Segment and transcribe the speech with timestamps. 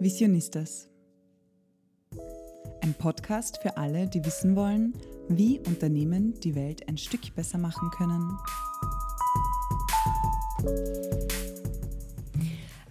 [0.00, 0.88] Visionistas.
[2.82, 4.94] Ein Podcast für alle, die wissen wollen,
[5.28, 8.38] wie Unternehmen die Welt ein Stück besser machen können.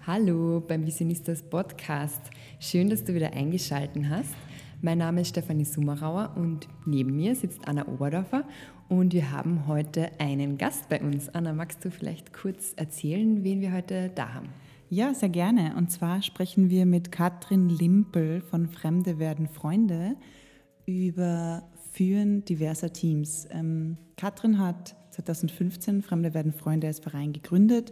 [0.05, 2.19] Hallo beim Visionistas Podcast.
[2.59, 4.35] Schön, dass du wieder eingeschaltet hast.
[4.81, 8.43] Mein Name ist Stefanie Summerauer und neben mir sitzt Anna Oberdorfer
[8.89, 11.29] und wir haben heute einen Gast bei uns.
[11.29, 14.49] Anna, magst du vielleicht kurz erzählen, wen wir heute da haben?
[14.89, 15.75] Ja, sehr gerne.
[15.75, 20.15] Und zwar sprechen wir mit Katrin Limpel von Fremde werden Freunde
[20.85, 23.49] über Führen diverser Teams.
[23.51, 27.91] Ähm, Katrin hat 2015 Fremde werden Freunde als Verein gegründet.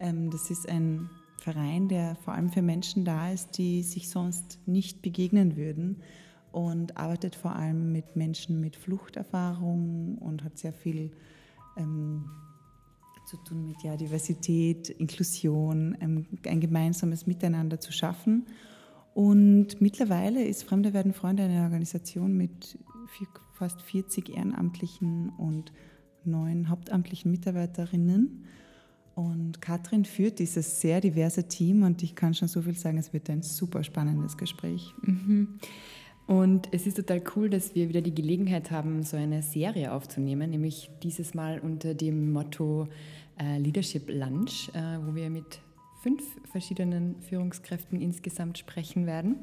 [0.00, 1.08] Ähm, das ist ein
[1.38, 6.02] Verein, der vor allem für Menschen da ist, die sich sonst nicht begegnen würden
[6.50, 11.12] und arbeitet vor allem mit Menschen mit Fluchterfahrung und hat sehr viel
[11.76, 12.24] ähm,
[13.26, 18.46] zu tun mit ja, Diversität, Inklusion, ein, ein gemeinsames Miteinander zu schaffen.
[19.14, 25.72] Und mittlerweile ist Fremde werden Freunde eine Organisation mit vier, fast 40 ehrenamtlichen und
[26.24, 28.44] neun hauptamtlichen Mitarbeiterinnen.
[29.14, 33.14] Und Katrin führt dieses sehr diverse Team und ich kann schon so viel sagen, es
[33.14, 34.92] wird ein super spannendes Gespräch.
[35.00, 35.58] Mhm.
[36.26, 40.50] Und es ist total cool, dass wir wieder die Gelegenheit haben, so eine Serie aufzunehmen,
[40.50, 42.88] nämlich dieses Mal unter dem Motto
[43.38, 45.60] äh, Leadership Lunch, äh, wo wir mit
[46.02, 49.36] fünf verschiedenen Führungskräften insgesamt sprechen werden.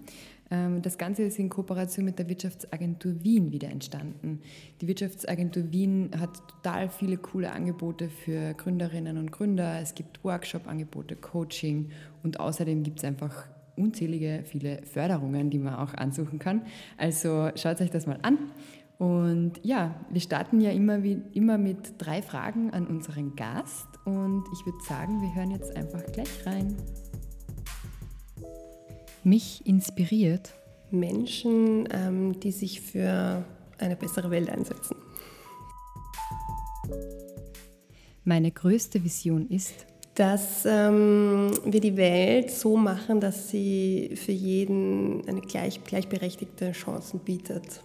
[0.51, 4.41] Ähm, das Ganze ist in Kooperation mit der Wirtschaftsagentur Wien wieder entstanden.
[4.81, 9.79] Die Wirtschaftsagentur Wien hat total viele coole Angebote für Gründerinnen und Gründer.
[9.81, 11.89] Es gibt Workshop-Angebote, Coaching
[12.23, 16.63] und außerdem gibt es einfach unzählige viele Förderungen, die man auch ansuchen kann.
[16.97, 18.37] Also schaut euch das mal an.
[18.97, 23.87] Und ja, wir starten ja immer, wie, immer mit drei Fragen an unseren Gast.
[24.05, 26.75] Und ich würde sagen, wir hören jetzt einfach gleich rein.
[29.23, 30.53] Mich inspiriert
[30.91, 33.43] Menschen, ähm, die sich für
[33.77, 34.95] eine bessere Welt einsetzen.
[38.23, 39.85] Meine größte Vision ist,
[40.15, 47.19] dass ähm, wir die Welt so machen, dass sie für jeden eine gleich, gleichberechtigte Chancen
[47.19, 47.81] bietet.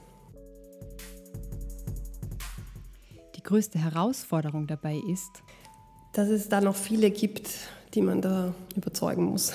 [3.37, 5.43] Die größte Herausforderung dabei ist,
[6.12, 7.49] dass es da noch viele gibt,
[7.94, 9.55] die man da überzeugen muss.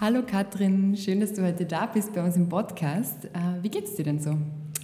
[0.00, 3.24] Hallo Katrin, schön, dass du heute da bist bei uns im Podcast.
[3.24, 4.36] Äh, wie geht's dir denn so?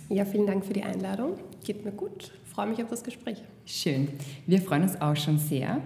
[0.09, 1.35] Ja, vielen Dank für die Einladung.
[1.65, 2.33] Geht mir gut.
[2.45, 3.43] Freue mich auf das Gespräch.
[3.65, 4.09] Schön.
[4.47, 5.81] Wir freuen uns auch schon sehr.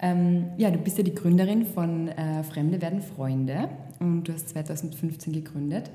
[0.00, 3.70] Ähm, ja, du bist ja die Gründerin von äh, Fremde werden Freunde
[4.00, 5.90] und du hast 2015 gegründet.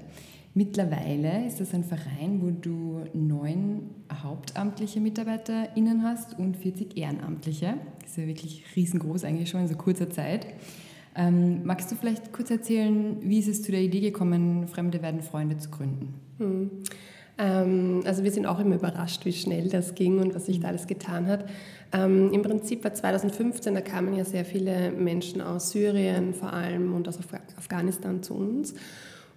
[0.56, 7.76] Mittlerweile ist das ein Verein, wo du neun hauptamtliche MitarbeiterInnen hast und 40 Ehrenamtliche.
[8.02, 10.48] Das ist ja wirklich riesengroß eigentlich schon in so kurzer Zeit.
[11.16, 15.22] Ähm, magst du vielleicht kurz erzählen, wie ist es zu der Idee gekommen, Fremde werden
[15.22, 16.16] Freunde zu gründen?
[16.40, 16.72] Hm.
[17.40, 20.68] Ähm, also wir sind auch immer überrascht, wie schnell das ging und was sich da
[20.68, 21.46] alles getan hat.
[21.92, 26.94] Ähm, Im Prinzip war 2015, da kamen ja sehr viele Menschen aus Syrien vor allem
[26.94, 27.28] und aus Af
[27.58, 28.76] Afghanistan zu uns.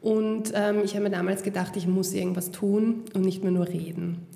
[0.03, 3.69] Und ähm, ich habe mir damals gedacht, ich muss irgendwas tun und nicht mehr nur
[3.69, 4.27] reden.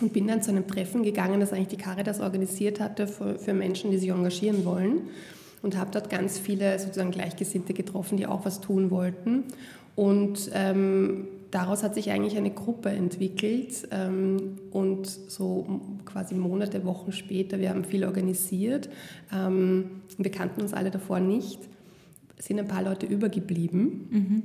[0.00, 3.54] Und bin dann zu einem Treffen gegangen, das eigentlich die Caritas organisiert hatte für, für
[3.54, 5.02] Menschen, die sich engagieren wollen.
[5.62, 9.44] Und habe dort ganz viele sozusagen Gleichgesinnte getroffen, die auch was tun wollten.
[9.96, 17.12] Und ähm, daraus hat sich eigentlich eine Gruppe entwickelt ähm, und so quasi Monate, Wochen
[17.12, 18.88] später, wir haben viel organisiert.
[19.32, 21.60] Ähm, wir kannten uns alle davor nicht,
[22.38, 24.08] sind ein paar Leute übergeblieben.
[24.10, 24.42] Mhm.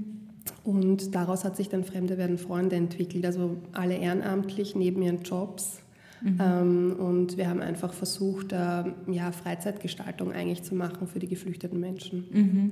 [0.63, 5.79] Und daraus hat sich dann Fremde werden Freunde entwickelt, also alle ehrenamtlich neben ihren Jobs.
[6.21, 6.37] Mhm.
[6.39, 11.79] Ähm, und wir haben einfach versucht, äh, ja, Freizeitgestaltung eigentlich zu machen für die geflüchteten
[11.79, 12.25] Menschen.
[12.31, 12.71] Mhm.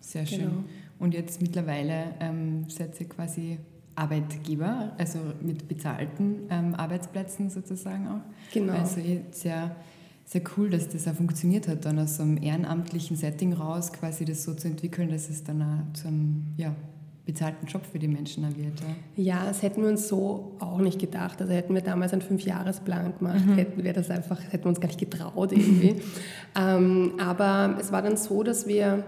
[0.00, 0.38] Sehr schön.
[0.40, 0.64] Genau.
[1.04, 3.58] Und jetzt mittlerweile ähm, seid ihr quasi
[3.94, 8.54] Arbeitgeber, also mit bezahlten ähm, Arbeitsplätzen sozusagen auch.
[8.54, 8.72] Genau.
[8.72, 9.76] Also sehr,
[10.24, 14.24] sehr cool, dass das auch funktioniert hat, dann aus so einem ehrenamtlichen Setting raus quasi
[14.24, 16.74] das so zu entwickeln, dass es dann auch zu einem ja,
[17.26, 18.80] bezahlten Job für die Menschen wird.
[19.16, 19.36] Ja.
[19.40, 21.42] ja, das hätten wir uns so auch nicht gedacht.
[21.42, 23.56] Also hätten wir damals einen Fünfjahresplan gemacht, mhm.
[23.56, 25.96] hätten wir das einfach, hätten wir uns gar nicht getraut irgendwie.
[26.58, 29.04] ähm, aber es war dann so, dass wir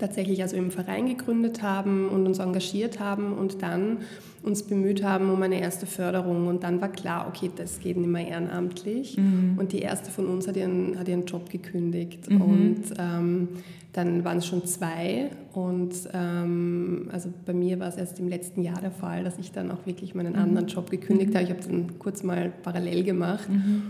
[0.00, 3.98] tatsächlich also im Verein gegründet haben und uns engagiert haben und dann
[4.42, 6.48] uns bemüht haben um eine erste Förderung.
[6.48, 9.18] Und dann war klar, okay, das geht nicht mehr ehrenamtlich.
[9.18, 9.56] Mhm.
[9.58, 12.30] Und die erste von uns hat ihren, hat ihren Job gekündigt.
[12.30, 12.40] Mhm.
[12.40, 13.48] Und ähm,
[13.92, 15.30] dann waren es schon zwei.
[15.52, 19.52] Und ähm, also bei mir war es erst im letzten Jahr der Fall, dass ich
[19.52, 20.38] dann auch wirklich meinen mhm.
[20.40, 21.34] anderen Job gekündigt mhm.
[21.34, 21.44] habe.
[21.44, 23.48] Ich habe dann kurz mal parallel gemacht.
[23.48, 23.82] Mhm.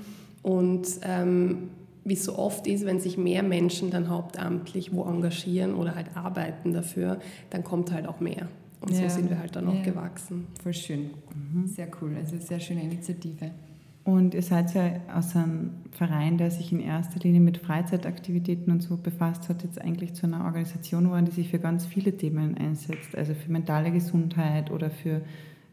[0.43, 1.69] Und ähm,
[2.05, 6.17] wie es so oft ist, wenn sich mehr Menschen dann hauptamtlich wo engagieren oder halt
[6.17, 7.19] arbeiten dafür,
[7.51, 8.49] dann kommt halt auch mehr.
[8.81, 9.09] Und ja.
[9.09, 9.83] so sind wir halt dann auch ja.
[9.83, 10.47] gewachsen.
[10.63, 11.11] Voll schön.
[11.35, 11.67] Mhm.
[11.67, 12.17] Sehr cool.
[12.17, 13.51] Also sehr schöne Initiative.
[14.03, 18.83] Und ihr seid ja aus einem Verein, der sich in erster Linie mit Freizeitaktivitäten und
[18.83, 22.57] so befasst hat, jetzt eigentlich zu einer Organisation geworden, die sich für ganz viele Themen
[22.57, 23.15] einsetzt.
[23.15, 25.21] Also für mentale Gesundheit oder für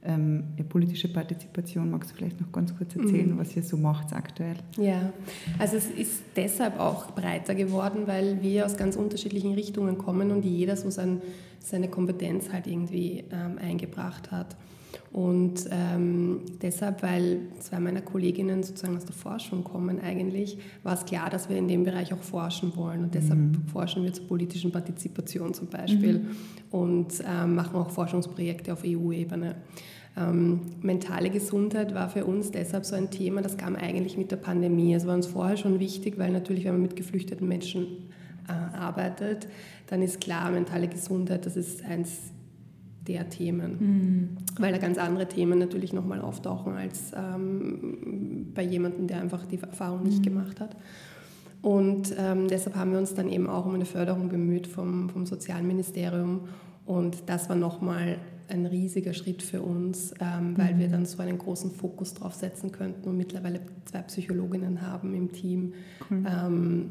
[0.04, 1.92] ähm, politische Partizipation.
[1.92, 3.38] Magst du vielleicht noch ganz kurz erzählen, mhm.
[3.38, 4.58] was ihr so macht aktuell?
[4.78, 5.12] Ja,
[5.60, 10.46] also es ist deshalb auch breiter geworden, weil wir aus ganz unterschiedlichen Richtungen kommen und
[10.46, 11.22] jeder so sein,
[11.60, 14.56] seine Kompetenz halt irgendwie ähm, eingebracht hat.
[15.12, 21.06] Und ähm, deshalb, weil zwei meiner Kolleginnen sozusagen aus der Forschung kommen eigentlich, war es
[21.06, 23.04] klar, dass wir in dem Bereich auch forschen wollen.
[23.04, 23.68] Und deshalb mhm.
[23.72, 26.28] forschen wir zur politischen Partizipation zum Beispiel mhm.
[26.72, 29.56] und ähm, machen auch Forschungsprojekte auf EU-Ebene.
[30.18, 34.38] Ähm, mentale Gesundheit war für uns deshalb so ein Thema, das kam eigentlich mit der
[34.38, 34.94] Pandemie.
[34.94, 38.10] Es war uns vorher schon wichtig, weil natürlich, wenn man mit geflüchteten Menschen
[38.48, 39.48] äh, arbeitet,
[39.88, 42.32] dann ist klar, mentale Gesundheit, das ist eins
[43.08, 44.30] der Themen, mhm.
[44.60, 49.60] weil da ganz andere Themen natürlich nochmal auftauchen als ähm, bei jemandem, der einfach die
[49.62, 50.24] Erfahrung nicht mhm.
[50.24, 50.76] gemacht hat.
[51.62, 55.26] Und ähm, deshalb haben wir uns dann eben auch um eine Förderung bemüht vom, vom
[55.26, 56.42] Sozialministerium.
[56.86, 58.18] Und das war nochmal
[58.50, 60.80] ein riesiger Schritt für uns, ähm, weil mhm.
[60.80, 65.32] wir dann so einen großen Fokus drauf setzen könnten und mittlerweile zwei Psychologinnen haben im
[65.32, 65.74] Team.
[66.10, 66.24] Cool.
[66.26, 66.90] Ähm,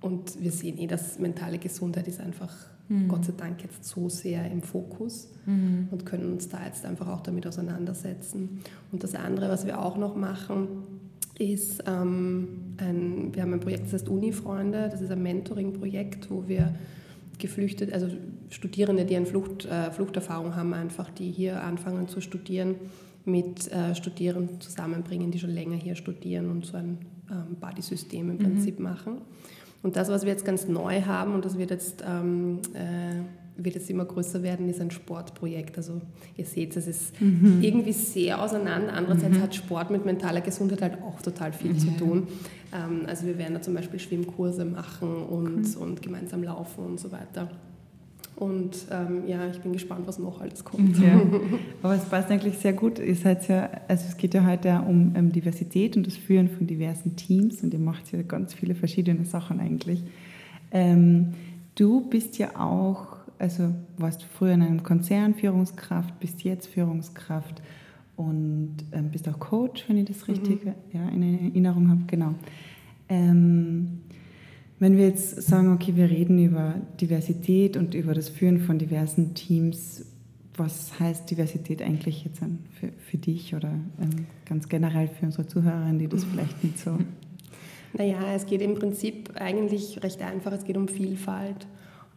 [0.00, 2.54] und wir sehen eh, dass mentale Gesundheit ist einfach
[2.90, 3.08] mhm.
[3.08, 5.88] Gott sei Dank jetzt so sehr im Fokus mhm.
[5.90, 8.60] und können uns da jetzt einfach auch damit auseinandersetzen.
[8.92, 10.68] Und das andere, was wir auch noch machen,
[11.38, 16.46] ist, ähm, ein, wir haben ein Projekt, das heißt Uni-Freunde, das ist ein Mentoring-Projekt, wo
[16.46, 16.74] wir
[17.38, 18.08] geflüchtet, also
[18.50, 22.74] Studierende, die eine Flucht, äh, Fluchterfahrung haben, einfach, die hier anfangen zu studieren,
[23.24, 26.98] mit äh, Studierenden zusammenbringen, die schon länger hier studieren und so ein
[27.30, 28.38] ähm, Buddy-System im mhm.
[28.38, 29.22] Prinzip machen.
[29.82, 33.74] Und das, was wir jetzt ganz neu haben, und das wird jetzt, ähm, äh, wird
[33.74, 35.76] jetzt immer größer werden, ist ein Sportprojekt.
[35.76, 36.00] Also
[36.36, 37.60] ihr seht, es ist mhm.
[37.62, 38.92] irgendwie sehr auseinander.
[38.92, 39.42] Andererseits mhm.
[39.42, 41.78] hat Sport mit mentaler Gesundheit halt auch total viel mhm.
[41.78, 42.28] zu tun.
[42.74, 45.82] Ähm, also wir werden da zum Beispiel Schwimmkurse machen und, cool.
[45.82, 47.48] und gemeinsam laufen und so weiter.
[48.40, 50.98] Und ähm, ja, ich bin gespannt, was noch alles kommt.
[50.98, 51.20] Ja.
[51.82, 52.98] Aber es passt eigentlich sehr gut.
[52.98, 56.66] Ihr seid ja, also es geht ja heute um, um Diversität und das Führen von
[56.66, 60.02] diversen Teams und ihr macht ja ganz viele verschiedene Sachen eigentlich.
[60.72, 61.34] Ähm,
[61.74, 67.60] du bist ja auch, also warst früher in einem Konzern Führungskraft, bist jetzt Führungskraft
[68.16, 70.72] und ähm, bist auch Coach, wenn ich das richtig mhm.
[70.94, 72.04] ja, in Erinnerung habe.
[72.06, 72.34] Genau.
[73.10, 74.00] Ähm,
[74.80, 79.34] wenn wir jetzt sagen, okay, wir reden über Diversität und über das Führen von diversen
[79.34, 80.06] Teams,
[80.56, 82.40] was heißt Diversität eigentlich jetzt
[82.72, 83.68] für, für dich oder
[84.00, 86.98] ähm, ganz generell für unsere Zuhörerinnen, die das vielleicht nicht so...
[87.92, 91.66] Naja, es geht im Prinzip eigentlich recht einfach, es geht um Vielfalt.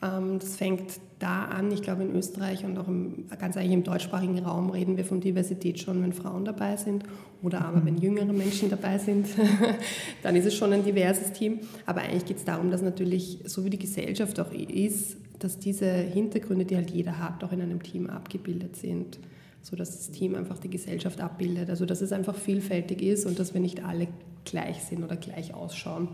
[0.03, 3.83] Ähm, das fängt da an, ich glaube in Österreich und auch im, ganz eigentlich im
[3.83, 7.05] deutschsprachigen Raum reden wir von Diversität schon, wenn Frauen dabei sind
[7.41, 9.27] oder aber wenn jüngere Menschen dabei sind,
[10.23, 11.59] dann ist es schon ein diverses Team.
[11.85, 15.87] Aber eigentlich geht es darum, dass natürlich, so wie die Gesellschaft auch ist, dass diese
[15.87, 19.19] Hintergründe, die halt jeder hat, auch in einem Team abgebildet sind,
[19.61, 21.69] so dass das Team einfach die Gesellschaft abbildet.
[21.69, 24.07] Also dass es einfach vielfältig ist und dass wir nicht alle
[24.43, 26.09] gleich sind oder gleich ausschauen.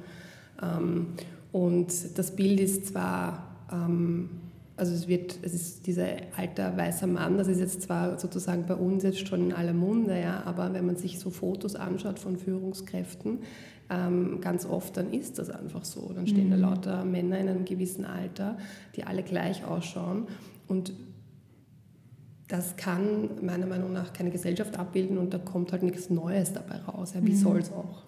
[0.62, 1.08] Ähm,
[1.52, 6.08] und das Bild ist zwar also es wird, es ist dieser
[6.38, 10.20] alter weißer Mann, das ist jetzt zwar sozusagen bei uns jetzt schon in aller Munde,
[10.20, 13.40] ja, aber wenn man sich so Fotos anschaut von Führungskräften,
[13.90, 16.12] ähm, ganz oft, dann ist das einfach so.
[16.14, 16.52] Dann stehen mhm.
[16.52, 18.58] da lauter Männer in einem gewissen Alter,
[18.96, 20.28] die alle gleich ausschauen
[20.68, 20.94] und
[22.48, 26.78] das kann meiner Meinung nach keine Gesellschaft abbilden und da kommt halt nichts Neues dabei
[26.78, 27.14] raus.
[27.14, 27.36] Ja, wie mhm.
[27.36, 28.04] soll es auch?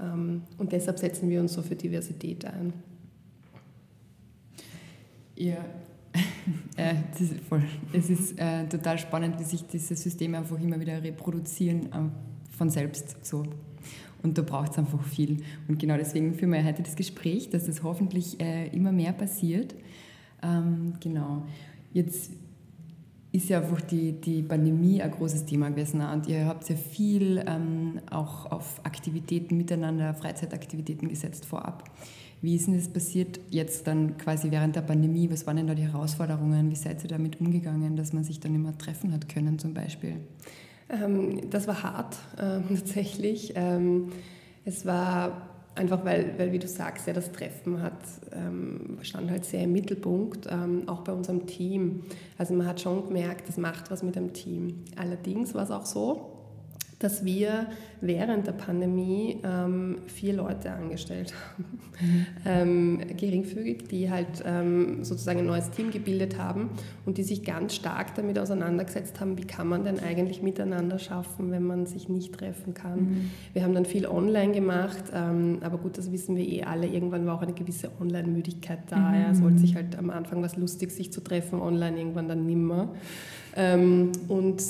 [0.00, 2.72] Ähm, und deshalb setzen wir uns so für Diversität ein.
[5.36, 5.64] Ja,
[6.76, 6.94] äh.
[7.92, 12.70] Es ist äh, total spannend, wie sich diese Systeme einfach immer wieder reproduzieren äh, von
[12.70, 13.44] selbst so.
[14.22, 15.42] Und da braucht es einfach viel.
[15.68, 19.74] Und genau deswegen führen wir heute das Gespräch, dass das hoffentlich äh, immer mehr passiert.
[20.42, 21.46] Ähm, genau.
[21.92, 22.30] Jetzt
[23.30, 26.00] ist ja einfach die, die Pandemie ein großes Thema gewesen.
[26.00, 31.84] Und ihr habt sehr viel ähm, auch auf Aktivitäten miteinander, Freizeitaktivitäten gesetzt vorab.
[32.42, 35.30] Wie ist denn das passiert jetzt dann quasi während der Pandemie?
[35.30, 36.70] Was waren denn da die Herausforderungen?
[36.70, 40.16] Wie seid ihr damit umgegangen, dass man sich dann immer treffen hat können zum Beispiel?
[40.88, 43.52] Ähm, das war hart äh, tatsächlich.
[43.56, 44.12] Ähm,
[44.64, 47.98] es war einfach, weil, weil, wie du sagst, ja, das Treffen hat,
[48.32, 52.04] ähm, stand halt sehr im Mittelpunkt, ähm, auch bei unserem Team.
[52.38, 54.84] Also man hat schon gemerkt, das macht was mit dem Team.
[54.96, 56.35] Allerdings war es auch so,
[56.98, 57.66] dass wir
[58.00, 62.26] während der Pandemie ähm, vier Leute angestellt haben, mhm.
[62.46, 66.70] ähm, geringfügig, die halt ähm, sozusagen ein neues Team gebildet haben
[67.04, 71.50] und die sich ganz stark damit auseinandergesetzt haben, wie kann man denn eigentlich miteinander schaffen,
[71.50, 73.00] wenn man sich nicht treffen kann.
[73.00, 73.30] Mhm.
[73.52, 77.26] Wir haben dann viel online gemacht, ähm, aber gut, das wissen wir eh alle, irgendwann
[77.26, 78.96] war auch eine gewisse Online-Müdigkeit da.
[78.96, 79.14] Mhm.
[79.14, 79.30] Ja.
[79.32, 82.94] Es wollte sich halt am Anfang was lustig, sich zu treffen, online irgendwann dann nimmer.
[83.54, 84.62] Ähm, und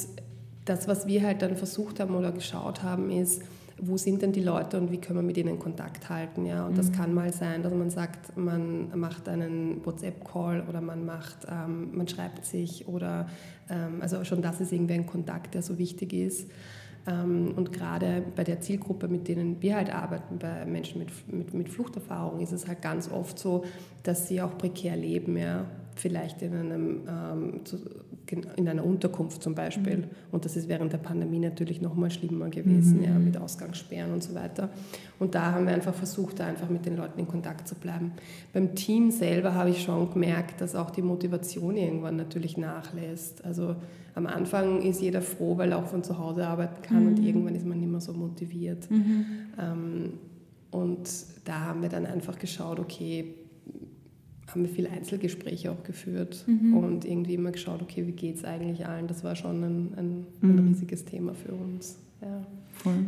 [0.66, 3.42] das, was wir halt dann versucht haben oder geschaut haben, ist,
[3.78, 6.46] wo sind denn die Leute und wie können wir mit ihnen Kontakt halten.
[6.46, 6.66] Ja?
[6.66, 6.76] Und mhm.
[6.76, 11.96] das kann mal sein, dass man sagt, man macht einen WhatsApp-Call oder man, macht, ähm,
[11.96, 13.28] man schreibt sich oder
[13.68, 16.50] ähm, also schon das ist irgendwie ein Kontakt, der so wichtig ist.
[17.06, 21.54] Ähm, und gerade bei der Zielgruppe, mit denen wir halt arbeiten, bei Menschen mit, mit,
[21.54, 23.64] mit Fluchterfahrung, ist es halt ganz oft so,
[24.02, 25.37] dass sie auch prekär leben.
[25.37, 25.66] Ja?
[25.96, 27.61] vielleicht in, einem, ähm,
[28.30, 29.99] in einer Unterkunft zum Beispiel.
[29.99, 30.04] Mhm.
[30.33, 33.04] Und das ist während der Pandemie natürlich noch mal schlimmer gewesen, mhm.
[33.04, 34.71] ja, mit Ausgangssperren und so weiter.
[35.18, 38.12] Und da haben wir einfach versucht, da einfach mit den Leuten in Kontakt zu bleiben.
[38.52, 43.45] Beim Team selber habe ich schon gemerkt, dass auch die Motivation irgendwann natürlich nachlässt.
[43.45, 43.76] Also
[44.14, 47.09] am Anfang ist jeder froh, weil er auch von zu Hause arbeiten kann mhm.
[47.09, 48.90] und irgendwann ist man nicht mehr so motiviert.
[48.90, 49.26] Mhm.
[49.59, 50.12] Ähm,
[50.71, 51.09] und
[51.45, 53.35] da haben wir dann einfach geschaut, okay,
[54.46, 56.76] haben wir viele Einzelgespräche auch geführt mhm.
[56.76, 59.06] und irgendwie immer geschaut, okay, wie geht es eigentlich allen?
[59.06, 60.68] Das war schon ein, ein, ein mhm.
[60.68, 61.98] riesiges Thema für uns.
[62.22, 62.46] Ja.
[62.72, 63.06] Voll.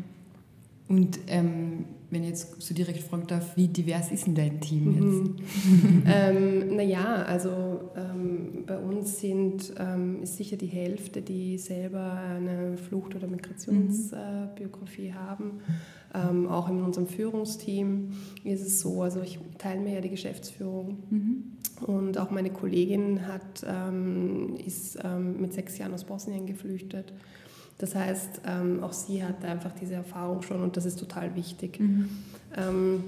[0.89, 4.85] Und ähm, wenn ich jetzt so direkt fragen darf, wie divers ist denn dein Team
[4.85, 5.37] mhm.
[5.37, 5.47] jetzt?
[6.07, 12.79] ähm, naja, also ähm, bei uns sind, ähm, ist sicher die Hälfte, die selber eine
[12.79, 15.09] Flucht- oder Migrationsbiografie mhm.
[15.09, 15.51] äh, haben.
[16.15, 18.13] Ähm, auch in unserem Führungsteam
[18.43, 21.43] ist es so, also ich teile mir ja die Geschäftsführung mhm.
[21.87, 27.13] und auch meine Kollegin hat, ähm, ist ähm, mit sechs Jahren aus Bosnien geflüchtet.
[27.77, 31.79] Das heißt, ähm, auch sie hat einfach diese Erfahrung schon und das ist total wichtig.
[31.79, 32.09] Mhm.
[32.57, 33.05] Ähm,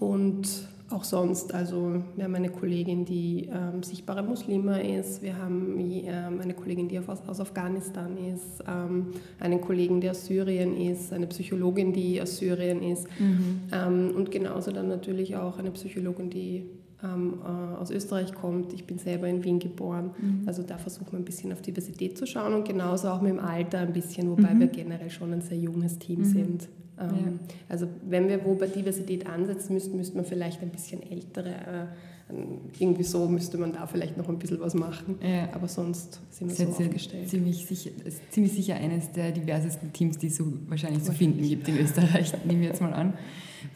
[0.00, 5.78] und auch sonst, also wir haben eine Kollegin, die ähm, sichtbare Muslima ist, wir haben
[5.78, 9.06] ähm, eine Kollegin, die aus, aus Afghanistan ist, ähm,
[9.40, 13.62] einen Kollegen, der aus Syrien ist, eine Psychologin, die aus Syrien ist mhm.
[13.72, 16.66] Ähm, und genauso dann natürlich auch eine Psychologin, die
[17.02, 18.72] ähm, äh, aus Österreich kommt.
[18.72, 20.10] Ich bin selber in Wien geboren.
[20.18, 20.42] Mhm.
[20.46, 23.40] Also da versuchen wir ein bisschen auf Diversität zu schauen und genauso auch mit dem
[23.40, 24.60] Alter ein bisschen, wobei mhm.
[24.60, 26.24] wir generell schon ein sehr junges Team mhm.
[26.24, 26.68] sind.
[26.98, 27.54] Ähm, ja.
[27.68, 32.34] Also wenn wir wo bei Diversität ansetzen müssten, müsste man vielleicht ein bisschen ältere, äh,
[32.78, 35.16] irgendwie so müsste man da vielleicht noch ein bisschen was machen.
[35.22, 35.48] Ja.
[35.52, 37.28] Aber sonst sind wir das so aufgestellt.
[37.28, 37.90] Ziemlich sicher,
[38.30, 42.32] ziemlich sicher eines der diversesten Teams, die es so wahrscheinlich zu finden gibt in Österreich,
[42.44, 43.14] nehmen wir jetzt mal an.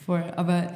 [0.05, 0.25] Voll.
[0.37, 0.73] Aber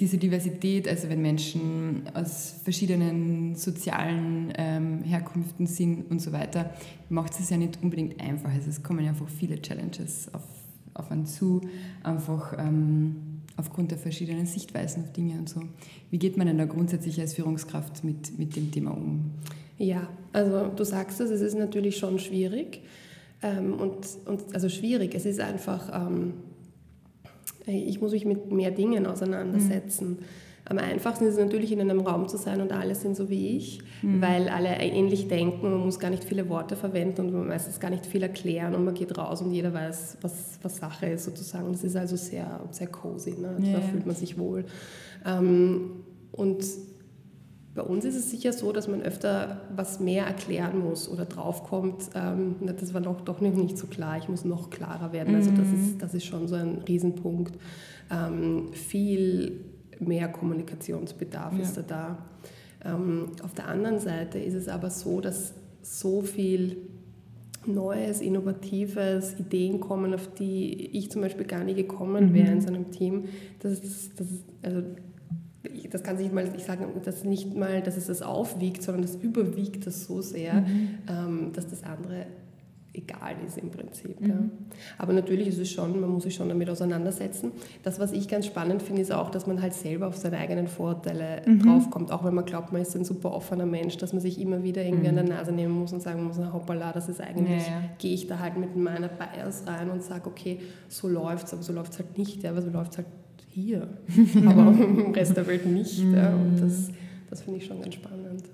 [0.00, 6.70] diese Diversität, also wenn Menschen aus verschiedenen sozialen ähm, Herkünften sind und so weiter,
[7.10, 8.50] macht es ja nicht unbedingt einfach.
[8.52, 10.42] Also es kommen einfach viele Challenges auf
[10.94, 11.60] auf einen zu,
[12.02, 13.16] einfach ähm,
[13.56, 15.62] aufgrund der verschiedenen Sichtweisen auf Dinge und so.
[16.10, 19.32] Wie geht man denn da grundsätzlich als Führungskraft mit, mit dem Thema um?
[19.78, 22.82] Ja, also du sagst es, es ist natürlich schon schwierig.
[23.42, 26.34] Ähm, und, und, also schwierig, es ist einfach, ähm,
[27.66, 30.10] ich muss mich mit mehr Dingen auseinandersetzen.
[30.10, 30.24] Mhm.
[30.66, 33.56] Am einfachsten ist es natürlich, in einem Raum zu sein und alle sind so wie
[33.56, 34.22] ich, mhm.
[34.22, 35.70] weil alle ähnlich denken.
[35.70, 38.84] Man muss gar nicht viele Worte verwenden und man meistens gar nicht viel erklären und
[38.84, 41.70] man geht raus und jeder weiß, was, was Sache ist sozusagen.
[41.72, 43.56] Das ist also sehr, sehr cozy, ne?
[43.60, 43.78] Yeah.
[43.78, 44.64] da fühlt man sich wohl.
[45.26, 45.90] Ähm,
[46.32, 46.64] und
[47.74, 52.08] bei uns ist es sicher so, dass man öfter was mehr erklären muss oder draufkommt,
[52.14, 55.34] ähm, das war noch, doch nicht so klar, ich muss noch klarer werden.
[55.34, 55.74] Also das mhm.
[55.74, 57.58] ist, das ist schon so ein Riesenpunkt.
[58.10, 61.62] Ähm, viel mehr Kommunikationsbedarf ja.
[61.62, 62.18] ist da.
[62.84, 66.76] Ähm, auf der anderen Seite ist es aber so, dass so viel
[67.66, 72.34] Neues, Innovatives, Ideen kommen, auf die ich zum Beispiel gar nie gekommen mhm.
[72.34, 73.24] wäre in so einem Team.
[73.60, 73.80] Das
[74.16, 74.26] das
[74.62, 74.82] also
[75.90, 79.16] das kann sich mal, ich sage das nicht mal, dass es das aufwiegt, sondern das
[79.16, 80.88] überwiegt das so sehr, mhm.
[81.08, 82.26] ähm, dass das andere
[82.94, 84.20] egal ist im Prinzip.
[84.20, 84.28] Mhm.
[84.28, 84.36] Ja.
[84.98, 87.52] Aber natürlich ist es schon, man muss sich schon damit auseinandersetzen.
[87.82, 90.68] Das, was ich ganz spannend finde, ist auch, dass man halt selber auf seine eigenen
[90.68, 91.60] Vorteile mhm.
[91.60, 94.62] draufkommt, auch wenn man glaubt, man ist ein super offener Mensch, dass man sich immer
[94.62, 95.18] wieder irgendwie mhm.
[95.18, 97.82] an der Nase nehmen muss und sagen muss, hoppala, das ist eigentlich, ja, ja.
[97.98, 101.62] gehe ich da halt mit meiner Bias rein und sage, okay, so läuft es, aber
[101.62, 103.08] so läuft es halt nicht, ja, aber so läuft es halt
[103.50, 103.88] hier,
[104.46, 105.98] aber im Rest der Welt nicht.
[105.98, 106.34] Ja.
[106.34, 106.90] Und das,
[107.28, 108.44] das finde ich schon ganz spannend.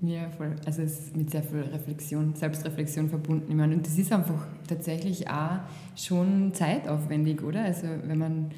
[0.00, 0.54] Ja, voll.
[0.64, 3.46] Also es ist mit sehr viel Reflexion, Selbstreflexion verbunden.
[3.48, 5.58] Ich meine, und das ist einfach tatsächlich auch
[5.96, 7.64] schon zeitaufwendig, oder?
[7.64, 8.50] Also wenn man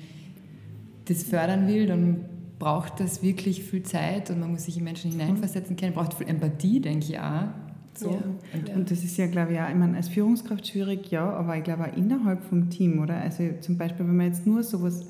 [1.06, 2.26] das fördern will, dann
[2.58, 6.28] braucht das wirklich viel Zeit und man muss sich in Menschen hineinversetzen können, braucht viel
[6.28, 7.46] Empathie, denke ich auch.
[7.94, 8.10] So.
[8.10, 11.56] Ja, und das ist ja, glaube ich, auch, ich meine, als Führungskraft schwierig, ja, aber
[11.56, 13.16] ich glaube auch innerhalb vom Team, oder?
[13.16, 15.06] Also zum Beispiel, wenn man jetzt nur sowas,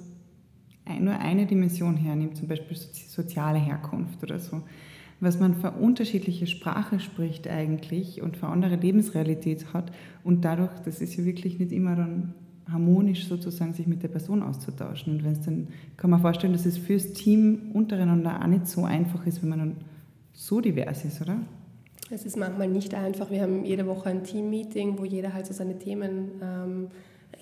[0.99, 4.63] nur eine Dimension hernimmt, zum Beispiel soziale Herkunft oder so,
[5.21, 9.93] was man für unterschiedliche Sprache spricht eigentlich und für andere Lebensrealität hat
[10.25, 12.35] und dadurch, das ist ja wirklich nicht immer dann
[12.71, 15.15] harmonisch sozusagen sich mit der Person auszutauschen.
[15.15, 18.85] Und wenn es dann, kann man vorstellen, dass es fürs Team untereinander auch nicht so
[18.85, 19.77] einfach ist, wenn man dann
[20.33, 21.39] so divers ist, oder?
[22.11, 23.31] Es ist manchmal nicht einfach.
[23.31, 26.89] Wir haben jede Woche ein Team-Meeting, wo jeder halt so seine Themen ähm,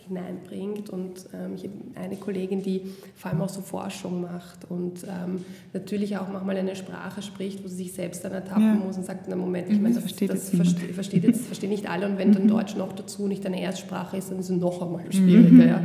[0.08, 0.90] hineinbringt.
[0.90, 2.82] Und ähm, ich habe eine Kollegin, die
[3.14, 7.68] vor allem auch so Forschung macht und ähm, natürlich auch manchmal eine Sprache spricht, wo
[7.68, 8.74] sie sich selbst dann ertappen ja.
[8.74, 11.88] muss und sagt, na Moment, ich meine, das, versteht, das versteht, versteht jetzt verstehen nicht
[11.88, 12.48] alle und wenn dann mhm.
[12.48, 15.50] Deutsch noch dazu nicht eine Erstsprache ist, dann ist es noch einmal schwieriger.
[15.50, 15.68] Mhm.
[15.68, 15.82] Ja.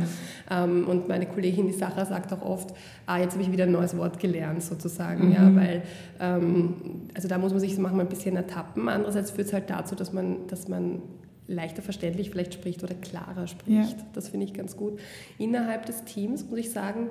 [0.50, 2.74] Ähm, und meine Kollegin, die Sacha, sagt auch oft,
[3.06, 5.32] ah, jetzt habe ich wieder ein neues Wort gelernt sozusagen, mhm.
[5.32, 5.82] ja, weil
[6.20, 6.74] ähm,
[7.14, 8.88] also da muss man sich manchmal ein bisschen ertappen.
[8.88, 11.02] Andererseits führt es halt dazu, dass man, dass man
[11.46, 13.98] leichter verständlich vielleicht spricht oder klarer spricht.
[13.98, 14.06] Ja.
[14.12, 14.98] Das finde ich ganz gut.
[15.38, 17.08] Innerhalb des Teams muss ich sagen,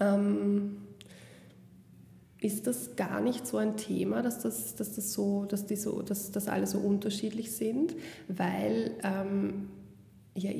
[0.00, 0.78] ähm,
[2.40, 6.02] ist das gar nicht so ein Thema, dass das, dass das so, dass die so,
[6.02, 7.94] dass, dass alle so unterschiedlich sind,
[8.28, 9.68] weil ähm,
[10.34, 10.50] ja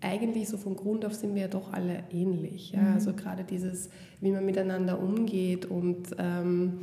[0.00, 2.72] eigentlich so von Grund auf sind wir ja doch alle ähnlich.
[2.72, 2.80] Ja?
[2.80, 2.94] Mhm.
[2.94, 3.90] Also gerade dieses,
[4.20, 6.80] wie man miteinander umgeht und, ähm,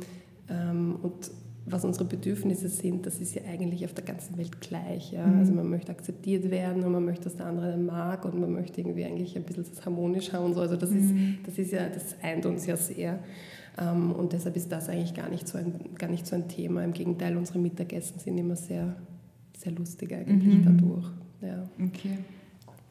[0.48, 1.30] ähm, und
[1.66, 5.12] was unsere Bedürfnisse sind, das ist ja eigentlich auf der ganzen Welt gleich.
[5.12, 5.26] Ja?
[5.26, 5.38] Mhm.
[5.38, 8.80] Also man möchte akzeptiert werden und man möchte, dass der andere mag und man möchte
[8.80, 10.60] irgendwie eigentlich ein bisschen das harmonisch haben und so.
[10.60, 10.98] Also das, mhm.
[10.98, 13.18] ist, das ist ja, das eint uns ja sehr.
[13.80, 16.84] Ähm, und deshalb ist das eigentlich gar nicht so ein, gar nicht so ein Thema.
[16.84, 18.94] Im Gegenteil, unsere Mittagessen sind immer sehr,
[19.56, 20.64] sehr lustig eigentlich mhm.
[20.64, 21.06] dadurch.
[21.40, 21.68] Ja.
[21.82, 22.18] Okay.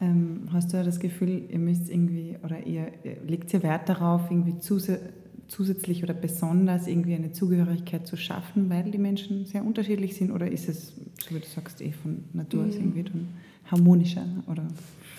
[0.00, 2.88] Ähm, hast du ja das Gefühl, ihr müsst irgendwie oder ihr,
[3.24, 8.90] legt ihr Wert darauf, irgendwie zusätzlich zusätzlich oder besonders irgendwie eine Zugehörigkeit zu schaffen, weil
[8.90, 10.30] die Menschen sehr unterschiedlich sind?
[10.30, 10.92] Oder ist es,
[11.28, 12.80] so wie du sagst, eh von Natur aus mhm.
[12.80, 13.28] irgendwie dann
[13.70, 14.26] harmonischer?
[14.50, 14.66] Oder?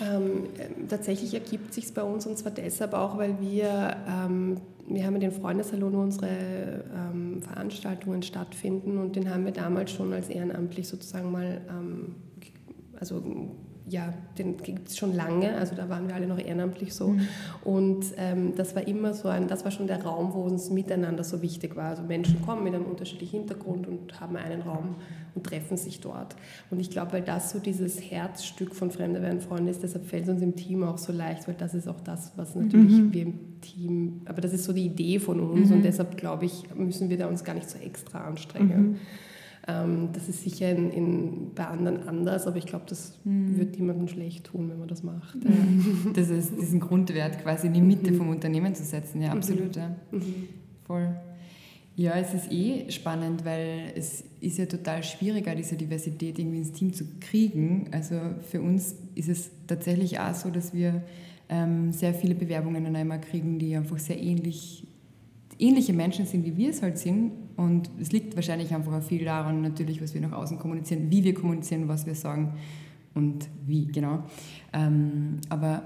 [0.02, 0.44] Ähm,
[0.90, 4.58] tatsächlich ergibt sich bei uns und zwar deshalb auch, weil wir, ähm,
[4.90, 10.12] wir haben den Freundessalon, wo unsere ähm, Veranstaltungen stattfinden und den haben wir damals schon
[10.12, 12.16] als ehrenamtlich sozusagen mal ähm,
[13.00, 13.24] also
[13.88, 17.10] ja, den gibt es schon lange, also da waren wir alle noch ehrenamtlich so.
[17.10, 17.28] Mhm.
[17.64, 21.24] Und ähm, das war immer so ein, das war schon der Raum, wo uns miteinander
[21.24, 21.90] so wichtig war.
[21.90, 24.96] Also Menschen kommen mit einem unterschiedlichen Hintergrund und haben einen Raum
[25.36, 26.36] und treffen sich dort.
[26.72, 30.24] Und ich glaube, weil das so dieses Herzstück von Fremde werden Freunde ist, deshalb fällt
[30.24, 33.14] es uns im Team auch so leicht, weil das ist auch das, was natürlich mhm.
[33.14, 35.78] wir im Team, aber das ist so die Idee von uns mhm.
[35.78, 39.00] und deshalb glaube ich, müssen wir da uns gar nicht so extra anstrengen.
[39.68, 39.74] Mhm.
[39.74, 43.58] Ähm, das ist sicher in, in, bei anderen anders, aber ich glaube, das mhm.
[43.58, 45.38] wird niemandem schlecht tun, wenn man das macht.
[45.44, 45.52] Ja.
[46.14, 48.18] Das ist diesen Grundwert quasi in die Mitte mhm.
[48.18, 49.76] vom Unternehmen zu setzen, ja, absolut.
[49.76, 49.96] Ja.
[50.12, 50.48] Mhm.
[50.86, 51.16] Voll.
[51.98, 56.74] Ja, es ist eh spannend, weil es ist ja total schwieriger, diese Diversität irgendwie ins
[56.74, 57.88] Team zu kriegen.
[57.92, 58.16] Also
[58.52, 61.04] für uns ist es tatsächlich auch so, dass wir
[61.48, 64.86] ähm, sehr viele Bewerbungen dann einmal kriegen, die einfach sehr ähnlich,
[65.58, 69.26] ähnliche Menschen sind, wie wir es halt sind, und es liegt wahrscheinlich einfach auch viel
[69.26, 72.54] daran, natürlich, was wir nach außen kommunizieren, wie wir kommunizieren, was wir sagen
[73.14, 74.24] und wie, genau.
[74.74, 75.84] Ähm, aber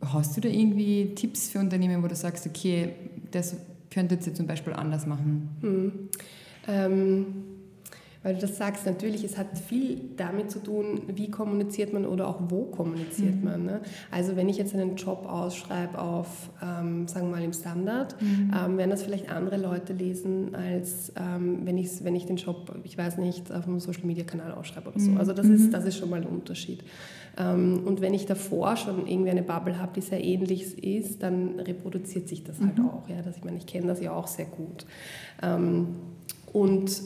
[0.00, 2.94] hast du da irgendwie Tipps für Unternehmen, wo du sagst, okay,
[3.30, 3.56] das
[3.90, 5.48] könntet ihr zum Beispiel anders machen?
[5.60, 5.92] Hm.
[6.66, 7.26] Ähm
[8.22, 12.28] weil du das sagst, natürlich, es hat viel damit zu tun, wie kommuniziert man oder
[12.28, 13.44] auch wo kommuniziert mhm.
[13.44, 13.64] man.
[13.64, 13.80] Ne?
[14.10, 18.52] Also wenn ich jetzt einen Job ausschreibe auf, ähm, sagen wir mal im Standard, mhm.
[18.56, 22.74] ähm, werden das vielleicht andere Leute lesen, als ähm, wenn, ich, wenn ich den Job,
[22.84, 25.10] ich weiß nicht, auf einem Social-Media-Kanal ausschreibe oder so.
[25.10, 25.16] Mhm.
[25.18, 25.70] Also das, ist, mhm.
[25.72, 26.84] das ist schon mal ein Unterschied.
[27.36, 31.58] Ähm, und wenn ich davor schon irgendwie eine Bubble habe, die sehr ähnlich ist, dann
[31.58, 32.88] reproduziert sich das halt mhm.
[32.88, 33.08] auch.
[33.08, 33.22] Ja?
[33.22, 34.86] Das, ich meine, ich kenne das ja auch sehr gut.
[35.42, 35.88] Ähm,
[36.52, 37.00] und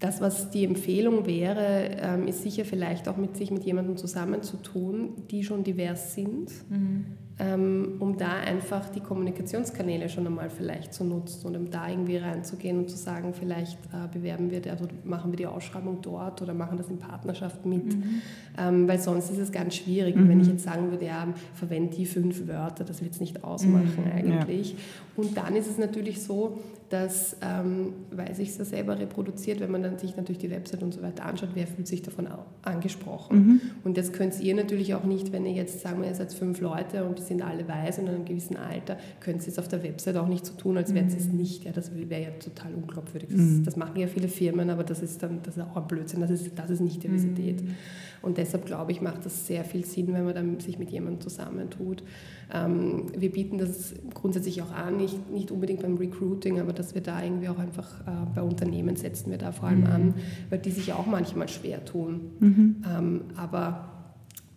[0.00, 5.12] das, was die Empfehlung wäre, ähm, ist sicher vielleicht auch mit sich mit jemandem zusammenzutun,
[5.30, 6.50] die schon divers sind.
[6.70, 7.04] Mhm.
[7.38, 12.18] Ähm, um da einfach die Kommunikationskanäle schon einmal vielleicht zu nutzen und um da irgendwie
[12.18, 16.52] reinzugehen und zu sagen, vielleicht äh, bewerben wir, also machen wir die Ausschreibung dort oder
[16.52, 18.20] machen das in Partnerschaft mit, mhm.
[18.58, 20.16] ähm, weil sonst ist es ganz schwierig.
[20.16, 20.28] Mhm.
[20.28, 24.04] Wenn ich jetzt sagen würde, ja, verwende die fünf Wörter, das wird es nicht ausmachen
[24.04, 24.12] mhm.
[24.12, 24.72] eigentlich.
[24.72, 24.78] Ja.
[25.16, 26.58] Und dann ist es natürlich so,
[26.90, 30.92] dass, ähm, weil sich das selber reproduziert, wenn man dann sich natürlich die Website und
[30.92, 32.26] so weiter anschaut, wer fühlt sich davon
[32.62, 33.36] angesprochen.
[33.38, 33.60] Mhm.
[33.84, 36.60] Und das könnt ihr natürlich auch nicht, wenn ihr jetzt, sagen wir, ihr seid fünf
[36.60, 39.68] Leute und die sind alle weiß und in einem gewissen Alter, könnt ihr es auf
[39.68, 41.64] der Website auch nicht so tun, als wären sie es nicht.
[41.64, 43.28] Ja, das wäre ja total unglaubwürdig.
[43.30, 43.64] Das, mhm.
[43.64, 46.30] das, machen ja viele Firmen, aber das ist dann das ist auch ein Blödsinn, das
[46.30, 47.62] ist, das ist nicht Diversität.
[47.62, 47.76] Mhm.
[48.22, 51.20] Und deshalb glaube ich, macht das sehr viel Sinn, wenn man dann sich mit jemandem
[51.20, 52.02] zusammentut.
[52.52, 57.02] Ähm, wir bieten das grundsätzlich auch an, nicht, nicht unbedingt beim Recruiting, aber dass wir
[57.02, 59.86] da irgendwie auch einfach äh, bei Unternehmen setzen wir da vor allem mhm.
[59.86, 60.14] an,
[60.48, 62.20] weil die sich auch manchmal schwer tun.
[62.40, 62.76] Mhm.
[62.88, 63.89] Ähm, aber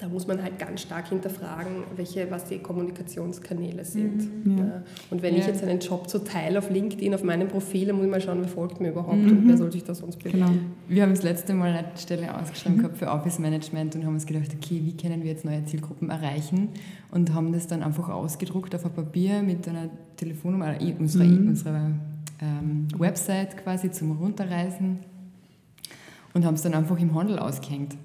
[0.04, 4.46] da muss man halt ganz stark hinterfragen, welche, was die Kommunikationskanäle sind.
[4.46, 4.84] Mhm, ja.
[5.10, 5.39] Und wenn ja.
[5.39, 8.20] ich jetzt einen Job so teile auf LinkedIn, auf meinem Profil, dann muss ich mal
[8.20, 9.30] schauen, wer folgt mir überhaupt mhm.
[9.30, 10.39] und wer soll sich da sonst bewegen.
[10.39, 10.52] Genau.
[10.89, 12.82] Wir haben das letzte Mal eine Stelle ausgeschrieben mhm.
[12.82, 16.10] gehabt für Office Management und haben uns gedacht, okay, wie können wir jetzt neue Zielgruppen
[16.10, 16.68] erreichen
[17.12, 21.48] und haben das dann einfach ausgedruckt auf ein Papier mit einer Telefonnummer äh, unserer, mhm.
[21.48, 21.92] unserer
[22.42, 25.00] ähm, Website quasi zum Runterreisen
[26.34, 27.96] und haben es dann einfach im Handel ausgehängt.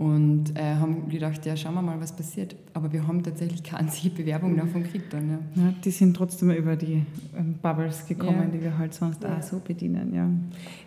[0.00, 2.56] Und äh, haben gedacht, ja, schauen wir mal, was passiert.
[2.72, 5.12] Aber wir haben tatsächlich keine einzige Bewerbung davon gekriegt.
[5.12, 5.62] Dann, ja.
[5.62, 5.74] ja.
[5.84, 7.04] die sind trotzdem über die
[7.36, 8.46] ähm, Bubbles gekommen, ja.
[8.46, 9.36] die wir halt sonst ja.
[9.36, 10.14] auch so bedienen.
[10.14, 10.26] Ja.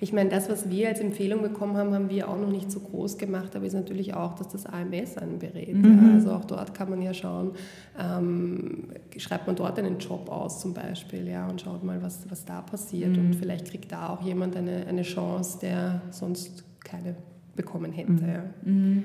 [0.02, 2.80] Ich meine, das, was wir als Empfehlung bekommen haben, haben wir auch noch nicht so
[2.80, 5.76] groß gemacht, aber ist natürlich auch, dass das AMS einen berät.
[5.76, 6.14] Mhm.
[6.16, 7.52] Also auch dort kann man ja schauen,
[8.00, 8.86] ähm,
[9.18, 12.62] schreibt man dort einen Job aus zum Beispiel ja, und schaut mal, was, was da
[12.62, 13.12] passiert.
[13.12, 13.28] Mhm.
[13.28, 17.14] Und vielleicht kriegt da auch jemand eine, eine Chance, der sonst keine
[17.56, 18.12] bekommen hätte.
[18.12, 18.20] Mhm.
[18.20, 18.44] Ja.
[18.66, 19.04] Mhm.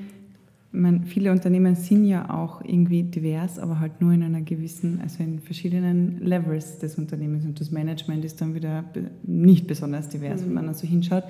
[0.70, 5.22] Meine, viele Unternehmen sind ja auch irgendwie divers, aber halt nur in einer gewissen, also
[5.22, 7.46] in verschiedenen Levels des Unternehmens.
[7.46, 8.84] Und das Management ist dann wieder
[9.22, 10.46] nicht besonders divers, mhm.
[10.46, 11.24] wenn man dann so hinschaut.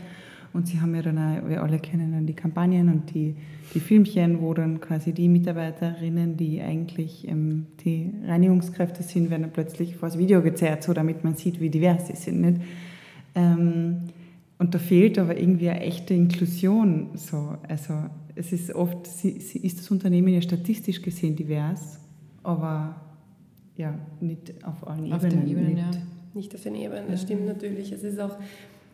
[0.53, 3.37] Und sie haben ja dann auch, wir alle kennen dann die Kampagnen und die,
[3.75, 9.53] die Filmchen, wo dann quasi die Mitarbeiterinnen, die eigentlich ähm, die Reinigungskräfte sind, werden dann
[9.53, 12.41] plötzlich vor das Video gezerrt, so damit man sieht, wie divers sie sind.
[12.41, 12.61] Nicht?
[13.35, 13.99] Ähm,
[14.59, 17.11] und da fehlt aber irgendwie eine echte Inklusion.
[17.15, 17.57] So.
[17.69, 17.95] Also
[18.35, 22.01] es ist oft, ist das Unternehmen ja statistisch gesehen divers,
[22.43, 23.01] aber
[23.77, 25.45] ja, nicht auf allen auf Ebenen.
[25.45, 25.95] Den Ebenen nicht.
[25.95, 26.01] Ja.
[26.35, 27.93] nicht auf den Ebenen, das stimmt natürlich.
[27.93, 28.37] Es ist auch,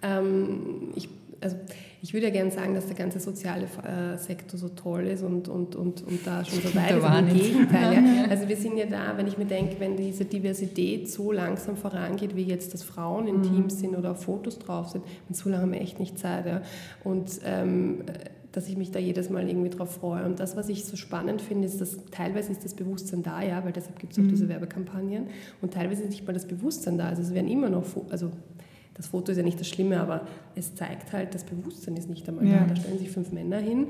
[0.03, 1.09] ähm, ich
[1.41, 1.57] also
[2.03, 5.49] ich würde ja gerne sagen, dass der ganze soziale äh, Sektor so toll ist und,
[5.49, 7.33] und, und, und da schon so weit ist.
[7.33, 7.95] Im Gegenteil.
[8.05, 8.27] Ja.
[8.29, 12.35] Also wir sind ja da, wenn ich mir denke, wenn diese Diversität so langsam vorangeht,
[12.37, 13.43] wie jetzt, dass Frauen in mhm.
[13.43, 16.47] Teams sind oder Fotos drauf sind, und so lange haben wir echt nicht Zeit.
[16.47, 16.63] Ja.
[17.03, 18.03] Und ähm,
[18.55, 20.25] dass ich mich da jedes Mal irgendwie drauf freue.
[20.25, 23.65] Und das, was ich so spannend finde, ist, dass teilweise ist das Bewusstsein da, ja,
[23.65, 24.29] weil deshalb gibt es auch mhm.
[24.29, 25.27] diese Werbekampagnen
[25.61, 27.09] und teilweise ist nicht mal das Bewusstsein da.
[27.09, 28.31] Also es werden immer noch, also
[28.95, 30.23] das Foto ist ja nicht das Schlimme, aber
[30.55, 32.59] es zeigt halt, das Bewusstsein ist nicht einmal ja.
[32.59, 32.67] da.
[32.67, 33.89] Da stellen sich fünf Männer hin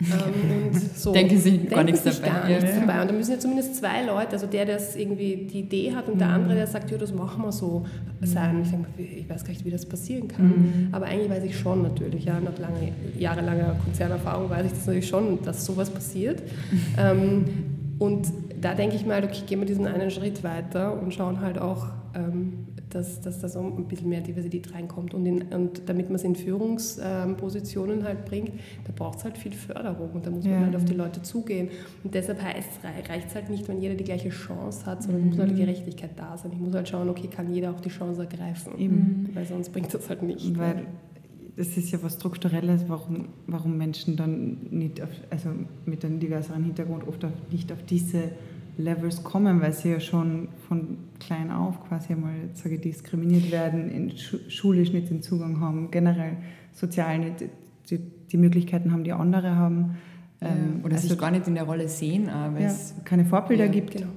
[0.00, 1.12] ähm, und so.
[1.12, 2.28] denken sie gar nichts dabei.
[2.28, 2.80] Gar nichts ja.
[2.80, 3.02] dabei.
[3.02, 6.18] Und da müssen ja zumindest zwei Leute, also der, der irgendwie die Idee hat und
[6.18, 6.34] der mhm.
[6.34, 7.84] andere, der sagt, ja, das machen wir so,
[8.22, 8.62] sein.
[8.62, 10.46] Ich, denke, ich weiß gar nicht, wie das passieren kann.
[10.46, 10.88] Mhm.
[10.92, 15.08] Aber eigentlich weiß ich schon natürlich, ja, nach lange, jahrelanger Konzernerfahrung weiß ich das natürlich
[15.08, 16.42] schon, dass sowas passiert.
[16.98, 17.44] ähm,
[17.98, 18.26] und
[18.60, 21.88] da denke ich mal, okay, gehen wir diesen einen Schritt weiter und schauen halt auch,
[22.14, 25.14] ähm, dass, dass da so ein bisschen mehr Diversität reinkommt.
[25.14, 28.52] Und, in, und damit man es in Führungspositionen halt bringt,
[28.84, 30.60] da braucht es halt viel Förderung und da muss man ja.
[30.60, 31.68] halt auf die Leute zugehen.
[32.04, 35.28] Und deshalb reicht es halt nicht, wenn jeder die gleiche Chance hat, sondern mhm.
[35.30, 36.52] muss halt die Gerechtigkeit da sein.
[36.52, 39.30] Ich muss halt schauen, okay, kann jeder auch die Chance ergreifen, Eben.
[39.34, 40.56] weil sonst bringt das halt nicht.
[40.58, 40.86] Weil
[41.56, 45.48] das ist ja was Strukturelles, warum, warum Menschen dann nicht auf, also
[45.86, 48.30] mit einem diverseren Hintergrund oft auf, nicht auf diese
[48.76, 54.12] Levels kommen, weil sie ja schon von klein auf quasi einmal sage, diskriminiert werden, in
[54.16, 56.36] schulisch nicht den Zugang haben, generell
[56.72, 57.44] sozial nicht
[57.90, 59.96] die, die Möglichkeiten haben, die andere haben.
[60.40, 63.24] Ja, ähm, oder also sich gar nicht in der Rolle sehen, weil ja, es keine
[63.24, 63.92] Vorbilder ja, gibt.
[63.92, 64.08] Genau.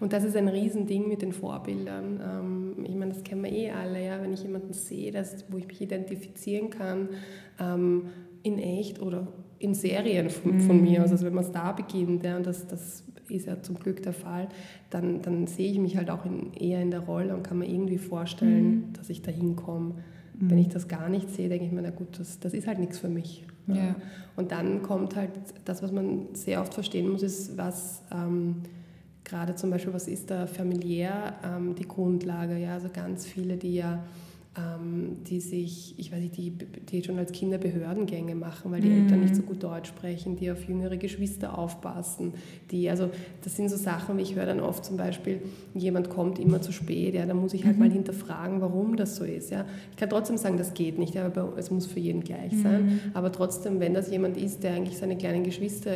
[0.00, 2.20] Und das ist ein Riesending mit den Vorbildern.
[2.22, 4.20] Ähm, ich meine, das kennen wir eh alle, ja?
[4.20, 7.10] wenn ich jemanden sehe, das, wo ich mich identifizieren kann,
[7.58, 8.06] ähm,
[8.42, 10.82] in echt oder in Serien von, von mhm.
[10.82, 13.78] mir aus, also wenn man es da beginnt, ja, und das, das ist ja zum
[13.78, 14.48] Glück der Fall,
[14.90, 17.68] dann, dann sehe ich mich halt auch in, eher in der Rolle und kann mir
[17.68, 18.92] irgendwie vorstellen, mhm.
[18.94, 19.94] dass ich da hinkomme.
[20.38, 20.50] Mhm.
[20.50, 22.78] Wenn ich das gar nicht sehe, denke ich mir, na gut, das, das ist halt
[22.78, 23.44] nichts für mich.
[23.66, 23.94] Ja.
[24.36, 25.30] Und dann kommt halt
[25.64, 28.56] das, was man sehr oft verstehen muss, ist, was ähm,
[29.24, 32.58] gerade zum Beispiel, was ist da familiär ähm, die Grundlage?
[32.58, 32.74] Ja?
[32.74, 34.02] Also ganz viele, die ja
[35.28, 39.04] die sich, ich weiß nicht, die, die schon als Kinder Behördengänge machen, weil die mhm.
[39.04, 42.34] Eltern nicht so gut Deutsch sprechen, die auf jüngere Geschwister aufpassen,
[42.72, 43.10] die, also
[43.44, 45.40] das sind so Sachen, wie ich höre dann oft zum Beispiel,
[45.72, 47.84] jemand kommt immer zu spät, ja, da muss ich halt mhm.
[47.84, 49.66] mal hinterfragen, warum das so ist, ja.
[49.92, 53.00] Ich kann trotzdem sagen, das geht nicht, aber es muss für jeden gleich sein, mhm.
[53.14, 55.92] aber trotzdem, wenn das jemand ist, der eigentlich seine kleinen Geschwister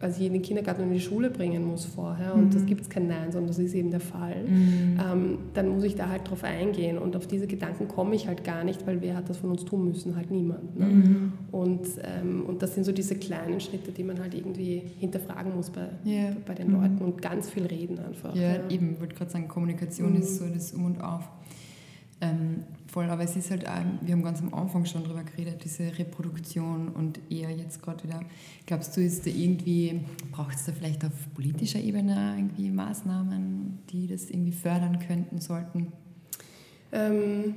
[0.00, 2.50] also ich in den Kindergarten und in die Schule bringen muss vorher und mhm.
[2.50, 4.98] das gibt es kein Nein, sondern das ist eben der Fall, mhm.
[5.00, 8.44] ähm, dann muss ich da halt drauf eingehen und auf diese Gedanken komme ich halt
[8.44, 10.16] gar nicht, weil wer hat das von uns tun müssen?
[10.16, 10.78] Halt niemand.
[10.78, 10.86] Ne?
[10.86, 11.32] Mhm.
[11.50, 15.70] Und, ähm, und das sind so diese kleinen Schritte, die man halt irgendwie hinterfragen muss
[15.70, 16.36] bei, yeah.
[16.46, 17.02] bei den Leuten mhm.
[17.02, 18.34] und ganz viel reden einfach.
[18.34, 18.60] Ja, ja.
[18.68, 20.46] eben, ich wollte gerade sagen, Kommunikation ist mhm.
[20.46, 21.28] so das Um und Auf.
[22.20, 25.62] Ähm, voll, aber es ist halt, auch, wir haben ganz am Anfang schon darüber geredet,
[25.62, 28.20] diese Reproduktion und eher jetzt gerade wieder,
[28.64, 30.00] glaubst du, ist da irgendwie,
[30.32, 35.92] braucht es da vielleicht auf politischer Ebene irgendwie Maßnahmen, die das irgendwie fördern könnten, sollten?
[36.92, 37.56] Ähm,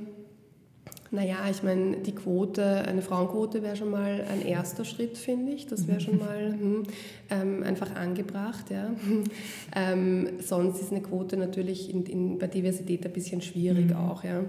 [1.12, 5.66] naja, ich meine, die Quote, eine Frauenquote wäre schon mal ein erster Schritt, finde ich.
[5.66, 6.82] Das wäre schon mal hm,
[7.30, 8.70] ähm, einfach angebracht.
[8.70, 8.90] Ja.
[9.74, 13.96] ähm, sonst ist eine Quote natürlich in, in, bei Diversität ein bisschen schwierig mhm.
[13.96, 14.22] auch.
[14.22, 14.44] Ja.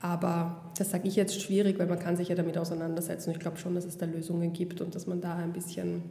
[0.00, 3.32] Aber das sage ich jetzt schwierig, weil man kann sich ja damit auseinandersetzen.
[3.32, 6.02] Ich glaube schon, dass es da Lösungen gibt und dass man da ein bisschen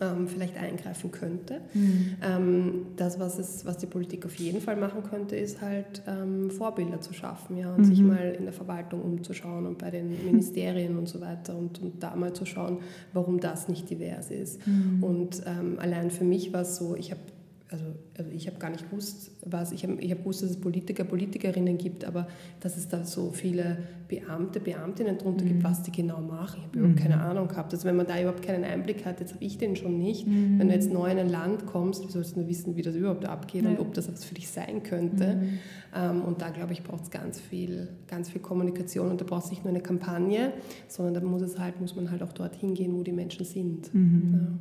[0.00, 1.60] ähm, vielleicht eingreifen könnte.
[1.74, 2.16] Mhm.
[2.22, 6.50] Ähm, das, was, es, was die Politik auf jeden Fall machen könnte, ist halt ähm,
[6.50, 7.84] Vorbilder zu schaffen ja, und mhm.
[7.84, 12.02] sich mal in der Verwaltung umzuschauen und bei den Ministerien und so weiter und, und
[12.02, 12.78] da mal zu schauen,
[13.12, 14.66] warum das nicht divers ist.
[14.66, 15.02] Mhm.
[15.02, 17.20] Und ähm, allein für mich war es so, ich habe
[17.68, 17.84] also,
[18.16, 21.02] also ich habe gar nicht gewusst, was, ich habe ich hab gewusst, dass es Politiker,
[21.02, 22.28] Politikerinnen gibt, aber
[22.60, 25.48] dass es da so viele Beamte, Beamtinnen drunter mhm.
[25.48, 26.60] gibt, was die genau machen.
[26.60, 27.02] Ich habe überhaupt mhm.
[27.02, 27.72] keine Ahnung gehabt.
[27.72, 30.28] Also wenn man da überhaupt keinen Einblick hat, jetzt habe ich den schon nicht.
[30.28, 30.60] Mhm.
[30.60, 32.94] Wenn du jetzt neu in ein Land kommst, wie sollst du nur wissen, wie das
[32.94, 33.70] überhaupt abgeht ja.
[33.70, 35.34] und ob das was für dich sein könnte.
[35.34, 35.58] Mhm.
[35.96, 39.46] Ähm, und da, glaube ich, braucht es ganz viel, ganz viel Kommunikation und da braucht
[39.46, 40.52] es nicht nur eine Kampagne,
[40.86, 43.92] sondern da muss, es halt, muss man halt auch dorthin gehen, wo die Menschen sind.
[43.92, 44.60] Mhm.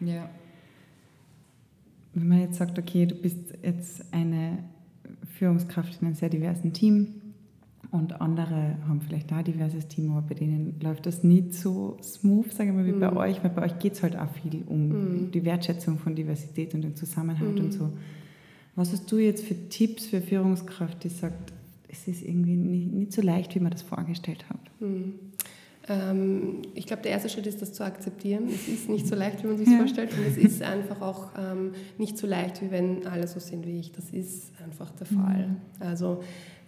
[0.00, 0.14] ja.
[0.14, 0.30] ja
[2.14, 4.58] wenn man jetzt sagt, okay, du bist jetzt eine
[5.38, 7.22] Führungskraft in einem sehr diversen Team
[7.90, 11.98] und andere haben vielleicht da ein diverses Team, aber bei denen läuft das nicht so
[12.02, 13.00] smooth, sage ich mal, wie mhm.
[13.00, 15.30] bei euch, weil bei euch geht es halt auch viel um mhm.
[15.30, 17.64] die Wertschätzung von Diversität und den Zusammenhalt mhm.
[17.64, 17.90] und so.
[18.74, 21.52] Was hast du jetzt für Tipps für Führungskraft, die sagt,
[21.88, 24.60] es ist irgendwie nicht, nicht so leicht, wie man das vorgestellt hat?
[25.88, 25.94] Mhm.
[25.94, 28.48] Ähm, ich glaube, der erste Schritt ist, das zu akzeptieren.
[28.48, 29.78] Es ist nicht so leicht, wie man sich ja.
[29.78, 30.12] vorstellt.
[30.12, 33.78] Und es ist einfach auch ähm, nicht so leicht, wie wenn alle so sind wie
[33.78, 33.92] ich.
[33.92, 35.48] Das ist einfach der Fall.
[35.48, 35.56] Mhm.
[35.80, 36.22] Also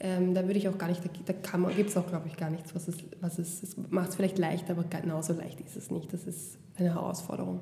[0.04, 1.08] ähm, da würde ich auch gar nicht, da
[1.70, 4.36] gibt es auch, glaube ich, gar nichts, was es, was es, es macht es vielleicht
[4.36, 6.12] leicht, aber genauso leicht ist es nicht.
[6.12, 7.60] Das ist eine Herausforderung.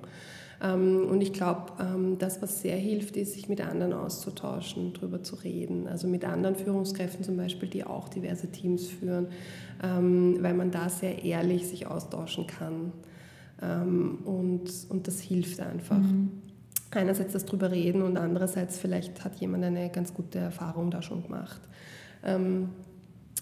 [0.60, 5.22] Ähm, und ich glaube, ähm, das, was sehr hilft, ist, sich mit anderen auszutauschen, darüber
[5.22, 5.86] zu reden.
[5.86, 9.28] Also mit anderen Führungskräften zum Beispiel, die auch diverse Teams führen,
[9.80, 12.92] ähm, weil man da sehr ehrlich sich austauschen kann.
[14.24, 15.96] Und, und das hilft einfach.
[15.96, 16.32] Mhm.
[16.90, 21.22] Einerseits das drüber reden und andererseits vielleicht hat jemand eine ganz gute Erfahrung da schon
[21.22, 21.60] gemacht.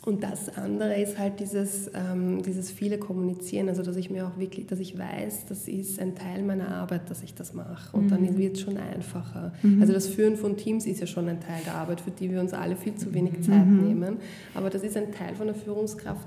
[0.02, 4.38] Und das andere ist halt dieses, ähm, dieses viele Kommunizieren, also dass ich mir auch
[4.38, 7.94] wirklich, dass ich weiß, das ist ein Teil meiner Arbeit, dass ich das mache.
[7.94, 8.08] Und mhm.
[8.08, 9.52] dann wird es schon einfacher.
[9.62, 9.82] Mhm.
[9.82, 12.40] Also das Führen von Teams ist ja schon ein Teil der Arbeit, für die wir
[12.40, 13.88] uns alle viel zu wenig Zeit mhm.
[13.88, 14.16] nehmen.
[14.54, 16.26] Aber das ist ein Teil von der Führungskraft.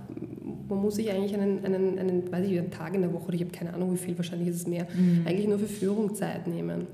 [0.70, 3.34] Man muss sich eigentlich einen, einen, einen, weiß ich, einen Tag in der Woche, oder
[3.34, 5.24] ich habe keine Ahnung wie viel, wahrscheinlich ist es mehr, mhm.
[5.26, 6.86] eigentlich nur für Führung Zeit nehmen.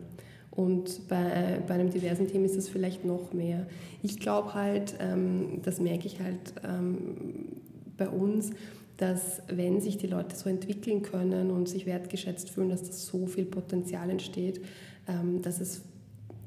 [0.52, 3.68] Und bei, bei einem diversen Team ist es vielleicht noch mehr.
[4.02, 7.62] Ich glaube halt, ähm, das merke ich halt ähm,
[7.98, 8.52] bei uns,
[8.98, 13.28] dass wenn sich die Leute so entwickeln können und sich wertgeschätzt fühlen, dass das so
[13.28, 14.62] viel Potenzial entsteht,
[15.08, 15.84] ähm, dass es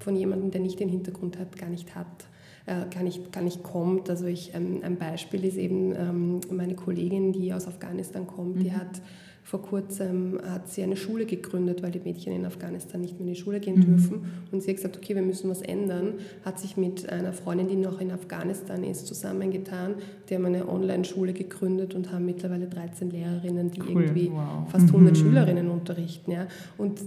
[0.01, 2.27] von jemandem, der nicht den Hintergrund hat, gar nicht hat.
[2.67, 4.09] Äh, gar, nicht, gar nicht kommt.
[4.09, 8.61] Also ich, ähm, ein Beispiel ist eben ähm, meine Kollegin, die aus Afghanistan kommt, mhm.
[8.61, 9.03] die hat
[9.45, 13.35] vor kurzem hat sie eine Schule gegründet, weil die Mädchen in Afghanistan nicht mehr in
[13.35, 13.85] die Schule gehen mhm.
[13.85, 14.25] dürfen.
[14.53, 16.15] Und sie hat gesagt, okay, wir müssen was ändern.
[16.45, 19.97] Hat sich mit einer Freundin, die noch in Afghanistan ist, zusammengetan.
[20.29, 24.03] Die haben eine Online-Schule gegründet und haben mittlerweile 13 Lehrerinnen, die cool.
[24.03, 24.71] irgendwie wow.
[24.71, 25.17] fast 100 mhm.
[25.19, 26.31] Schülerinnen unterrichten.
[26.31, 26.47] Ja.
[26.79, 27.01] Und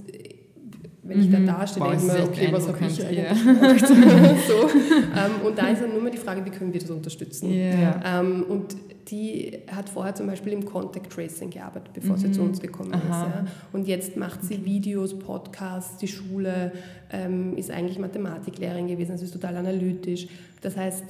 [1.08, 1.46] wenn ich mhm.
[1.46, 3.88] da dastehe, denke ich mir, okay, was habe ich eigentlich gemacht?
[4.48, 4.70] so.
[4.70, 7.52] ähm, und da ist dann nur mal die Frage, wie können wir das unterstützen?
[7.52, 8.02] Yeah.
[8.04, 8.76] Ähm, und
[9.08, 12.22] die hat vorher zum Beispiel im Contact Tracing gearbeitet, bevor mhm.
[12.22, 13.02] sie zu uns gekommen Aha.
[13.02, 13.10] ist.
[13.10, 13.46] Ja.
[13.72, 16.72] Und jetzt macht sie Videos, Podcasts, die Schule
[17.12, 20.28] ähm, ist eigentlich Mathematiklehrerin gewesen, also ist total analytisch.
[20.62, 21.04] Das heißt,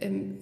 [0.00, 0.38] ähm,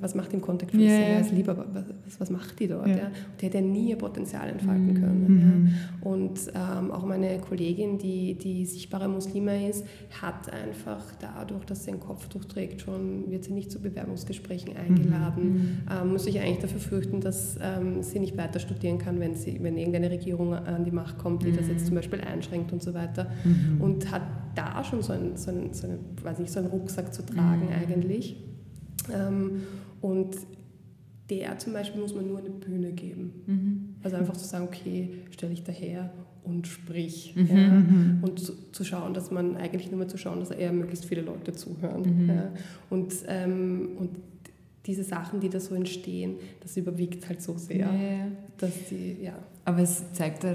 [0.00, 0.88] was macht im Contact Tracing?
[0.88, 1.12] Yeah.
[1.12, 2.88] Ja, ist lieber, was, was macht die dort?
[2.88, 2.96] Ja.
[2.96, 3.10] ja?
[3.40, 4.94] Die hätte ja nie ihr Potenzial entfalten mhm.
[4.94, 5.26] können.
[5.26, 5.66] Mhm.
[5.66, 6.10] Ja?
[6.10, 9.84] Und ähm, auch meine Kollegin, die, die sichtbare Muslime ist,
[10.22, 15.52] hat einfach dadurch, dass sie ein Kopftuch trägt, schon, wird sie nicht zu Bewerbungsgesprächen eingeladen,
[15.52, 15.78] mhm.
[15.90, 19.58] ähm, muss sich eigentlich dafür fürchten, dass ähm, sie nicht weiter studieren kann, wenn, sie,
[19.62, 21.86] wenn irgendeine Regierung an die Macht kommt, die das jetzt mhm.
[21.86, 23.30] zum Beispiel einschränkt und so weiter.
[23.44, 23.80] Mhm.
[23.80, 24.22] Und hat
[24.54, 27.66] da schon so einen, so einen, so einen, weiß nicht, so einen Rucksack zu tragen
[27.66, 27.72] mhm.
[27.72, 28.36] eigentlich.
[29.12, 29.62] Ähm,
[30.00, 30.36] und
[31.30, 33.32] der zum Beispiel muss man nur eine Bühne geben.
[33.46, 33.94] Mhm.
[34.02, 36.12] Also einfach zu sagen, okay, stelle ich daher
[36.44, 37.34] und sprich.
[37.34, 37.46] Mhm.
[37.46, 37.70] Ja?
[37.70, 38.18] Mhm.
[38.22, 41.22] Und zu, zu, schauen, dass man eigentlich nur mal zu schauen, dass eher möglichst viele
[41.22, 42.24] Leute zuhören.
[42.24, 42.28] Mhm.
[42.28, 42.52] Ja?
[42.90, 44.10] Und, ähm, und
[44.86, 48.26] diese Sachen, die da so entstehen, das überwiegt halt so sehr, ja.
[48.58, 49.32] dass die, ja.
[49.64, 50.54] Aber es zeigt ja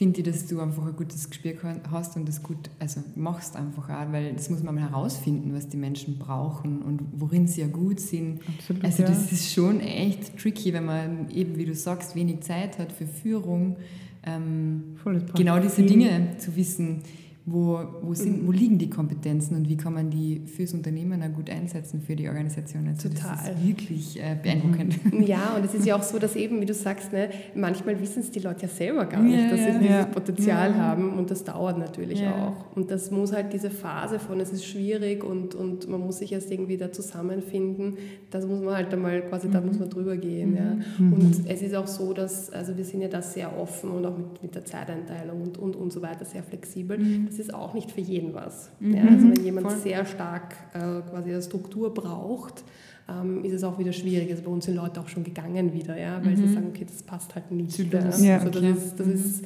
[0.00, 1.52] finde ich, dass du einfach ein gutes Gespür
[1.90, 5.68] hast und das gut also machst einfach auch, weil das muss man mal herausfinden, was
[5.68, 8.40] die Menschen brauchen und worin sie ja gut sind.
[8.48, 9.32] Absolut, also das ja.
[9.32, 13.76] ist schon echt tricky, wenn man eben, wie du sagst, wenig Zeit hat für Führung.
[14.24, 14.96] Ähm,
[15.34, 17.02] genau diese Dinge zu wissen
[17.46, 21.34] wo, wo, sind, wo liegen die Kompetenzen und wie kann man die fürs Unternehmen auch
[21.34, 22.86] gut einsetzen, für die Organisation?
[22.86, 23.30] Also Total.
[23.30, 25.12] Das ist wirklich äh, beeindruckend.
[25.12, 25.22] Mhm.
[25.22, 28.20] Ja, und es ist ja auch so, dass eben, wie du sagst, ne, manchmal wissen
[28.20, 29.78] es die Leute ja selber gar nicht, ja, dass sie ja.
[29.78, 30.76] dieses Potenzial ja.
[30.76, 32.76] haben und das dauert natürlich auch.
[32.76, 36.32] Und das muss halt diese Phase von, es ist schwierig und, und man muss sich
[36.32, 37.94] erst irgendwie da zusammenfinden,
[38.30, 39.52] das muss man halt einmal quasi, mhm.
[39.52, 40.56] da muss man drüber gehen.
[40.56, 40.76] Ja.
[40.98, 41.12] Mhm.
[41.12, 44.16] Und es ist auch so, dass, also wir sind ja da sehr offen und auch
[44.16, 46.98] mit, mit der Zeiteinteilung und, und, und so weiter sehr flexibel.
[47.30, 48.70] Das ist auch nicht für jeden was.
[48.80, 48.94] Mhm.
[48.94, 49.78] Ja, also wenn jemand Voll.
[49.78, 52.64] sehr stark äh, quasi eine Struktur braucht,
[53.08, 54.32] ähm, ist es auch wieder schwierig.
[54.32, 56.48] Also bei uns sind Leute auch schon gegangen wieder, ja, weil mhm.
[56.48, 57.78] sie sagen, okay, das passt halt nicht.
[57.78, 58.38] Ja.
[58.38, 59.12] Also das ist, das mhm.
[59.12, 59.44] ist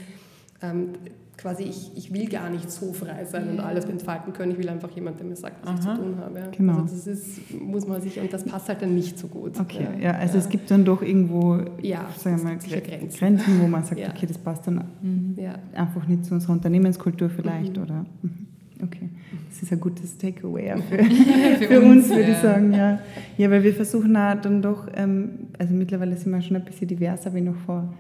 [0.63, 0.89] ähm,
[1.37, 4.53] quasi, ich, ich will gar nicht so frei sein und alles entfalten können.
[4.53, 5.93] Ich will einfach jemanden, der mir sagt, was Aha.
[5.93, 6.39] ich zu tun habe.
[6.39, 6.47] Ja.
[6.57, 6.83] Genau.
[6.83, 9.59] Also das ist, muss man sich, und das passt halt dann nicht so gut.
[9.59, 13.19] Okay, ja, ja also es gibt dann doch irgendwo ja, sagen wir mal, Grenzen.
[13.19, 13.61] Grenzen.
[13.61, 15.37] wo man sagt, okay, das passt dann mhm.
[15.75, 17.77] einfach nicht zu unserer Unternehmenskultur vielleicht.
[17.77, 17.83] Mhm.
[17.83, 18.47] Oder, mhm.
[18.83, 19.09] okay,
[19.51, 22.73] das ist ein gutes Takeaway für, für, für, uns, würde ich sagen.
[22.73, 22.99] Ja.
[23.37, 26.89] ja, weil wir versuchen auch dann doch, ähm, also mittlerweile sind wir schon ein bisschen
[26.89, 27.93] diverser wie noch vor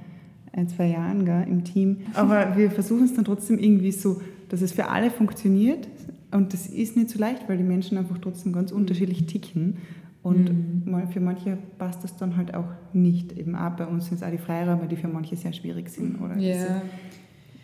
[0.57, 1.99] ein, zwei Jahren gell, im Team.
[2.15, 5.89] Aber wir versuchen es dann trotzdem irgendwie so, dass es für alle funktioniert.
[6.31, 8.79] Und das ist nicht so leicht, weil die Menschen einfach trotzdem ganz mhm.
[8.79, 9.79] unterschiedlich ticken.
[10.23, 11.09] Und mhm.
[11.11, 13.37] für manche passt das dann halt auch nicht.
[13.37, 16.21] Eben auch bei uns sind es auch die Freiräume, die für manche sehr schwierig sind.
[16.21, 16.83] Oder ja.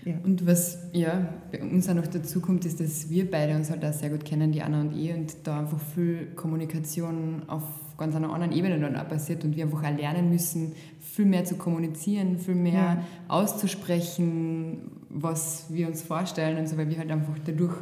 [0.05, 0.15] ja.
[0.25, 3.85] Und was ja, bei uns auch noch dazu kommt, ist, dass wir beide uns halt
[3.85, 7.63] auch sehr gut kennen, die Anna und ich, und da einfach viel Kommunikation auf
[7.97, 10.73] ganz einer anderen Ebene dann auch passiert und wir einfach auch lernen müssen,
[11.21, 13.05] viel mehr zu kommunizieren, viel mehr ja.
[13.29, 14.79] auszusprechen,
[15.11, 17.75] was wir uns vorstellen und so, weil wir halt einfach dadurch,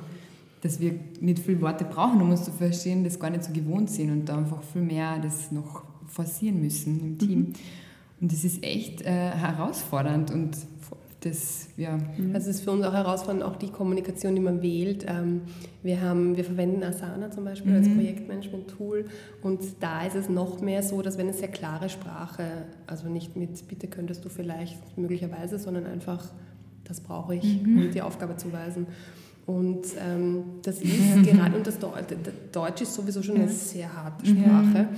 [0.60, 3.90] dass wir nicht viel Worte brauchen, um uns zu verstehen, das gar nicht so gewohnt
[3.90, 7.38] sind und da einfach viel mehr das noch forcieren müssen im Team.
[7.38, 7.52] Mhm.
[8.20, 10.56] Und das ist echt äh, herausfordernd und
[11.20, 11.96] das, ja.
[11.96, 12.34] Mhm.
[12.34, 15.04] Also es ist für uns auch herausfordernd, auch die Kommunikation, die man wählt.
[15.08, 15.42] Ähm,
[15.82, 17.78] wir, haben, wir verwenden Asana zum Beispiel mhm.
[17.78, 19.06] als Projektmanagement-Tool
[19.42, 23.36] und da ist es noch mehr so, dass wenn es sehr klare Sprache, also nicht
[23.36, 26.30] mit bitte könntest du vielleicht möglicherweise, sondern einfach
[26.84, 27.78] das brauche ich, mhm.
[27.78, 28.86] um die Aufgabe zu weisen.
[29.46, 31.78] Und ähm, das ist gerade, und das
[32.52, 34.88] Deutsch ist sowieso schon eine sehr harte Sprache.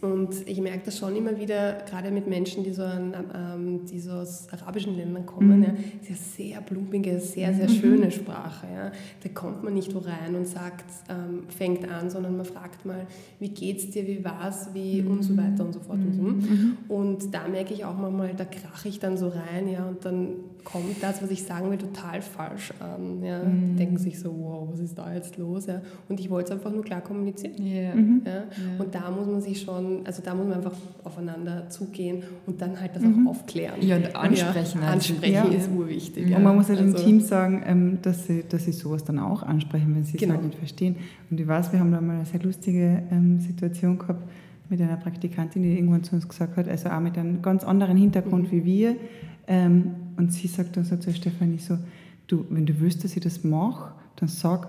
[0.00, 4.00] Und ich merke das schon immer wieder, gerade mit Menschen, die so, an, ähm, die
[4.00, 5.64] so aus arabischen Ländern kommen, mhm.
[5.64, 7.74] ja, ist ja sehr blumige, sehr, sehr mhm.
[7.74, 8.66] schöne Sprache.
[8.72, 8.92] Ja.
[9.22, 13.06] Da kommt man nicht wo rein und sagt, ähm, fängt an, sondern man fragt mal,
[13.38, 15.10] wie geht's dir, wie war's, wie mhm.
[15.10, 15.98] und so weiter und so fort.
[15.98, 16.22] Und, so.
[16.22, 16.76] Mhm.
[16.88, 20.28] und da merke ich auch manchmal, da krache ich dann so rein, ja, und dann
[20.64, 23.22] kommt das, was ich sagen will, total falsch an.
[23.22, 23.40] Ja.
[23.40, 25.66] Die denken sich so, wow, was ist da jetzt los?
[25.66, 25.80] Ja.
[26.08, 27.54] Und ich wollte es einfach nur klar kommunizieren.
[27.60, 27.94] Yeah.
[27.94, 28.44] Ja.
[28.78, 32.80] Und da muss man sich schon also da muss man einfach aufeinander zugehen und dann
[32.80, 33.26] halt das mhm.
[33.26, 33.80] auch aufklären.
[33.80, 34.80] Ja, und ansprechen.
[34.82, 35.44] Ja, ansprechen ja.
[35.44, 36.34] ist urwichtig.
[36.34, 39.18] Und man muss halt also, dem Team sagen, ähm, dass, sie, dass sie sowas dann
[39.18, 40.34] auch ansprechen, wenn sie es genau.
[40.34, 40.96] halt nicht verstehen.
[41.30, 44.28] Und ich weiß, wir haben da mal eine sehr lustige ähm, Situation gehabt
[44.68, 47.96] mit einer Praktikantin, die irgendwann zu uns gesagt hat, also auch mit einem ganz anderen
[47.96, 48.56] Hintergrund mhm.
[48.56, 48.96] wie wir.
[49.46, 51.78] Ähm, und sie sagt dann so zu Stefanie so,
[52.26, 54.68] du, wenn du willst, dass ich das mache, dann sag,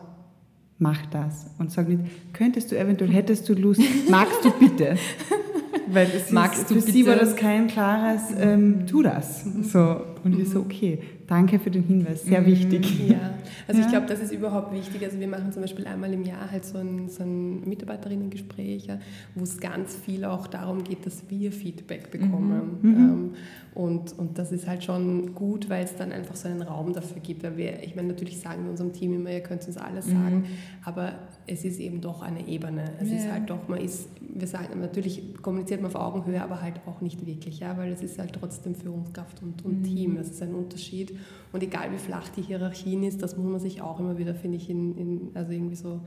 [0.79, 1.47] mach das.
[1.59, 1.99] Und sag nicht,
[2.31, 4.95] könntest du eventuell, hättest du Lust, magst du bitte?
[5.87, 6.91] Weil es Magst ist, du für bitte?
[6.93, 9.43] sie war das kein klares, ähm, tu das.
[9.63, 9.99] So.
[10.23, 12.45] Und ich so, okay, danke für den Hinweis, sehr mhm.
[12.45, 13.09] wichtig.
[13.09, 13.33] Ja,
[13.67, 13.85] also ja.
[13.85, 15.03] ich glaube, das ist überhaupt wichtig.
[15.03, 18.99] Also wir machen zum Beispiel einmal im Jahr halt so ein, so ein Mitarbeiterinnengespräch, ja,
[19.35, 22.79] wo es ganz viel auch darum geht, dass wir Feedback bekommen.
[22.81, 22.89] Mhm.
[22.89, 22.97] mhm.
[22.97, 23.29] Ähm,
[23.73, 27.21] und, und das ist halt schon gut, weil es dann einfach so einen Raum dafür
[27.21, 27.43] gibt.
[27.43, 30.11] Weil wir, ich meine, natürlich sagen wir unserem Team immer, ihr könnt uns alles mhm.
[30.11, 30.45] sagen,
[30.83, 31.13] aber
[31.47, 32.83] es ist eben doch eine Ebene.
[32.99, 33.17] Es ja.
[33.17, 36.99] ist halt doch, man ist, wir sagen, natürlich kommuniziert man auf Augenhöhe, aber halt auch
[36.99, 39.85] nicht wirklich, ja, weil es ist halt trotzdem Führungskraft und, und mhm.
[40.11, 41.17] Team, das ist ein Unterschied.
[41.51, 44.57] Und egal wie flach die Hierarchien ist, das muss man sich auch immer wieder, finde
[44.57, 46.01] ich, in, in, also irgendwie so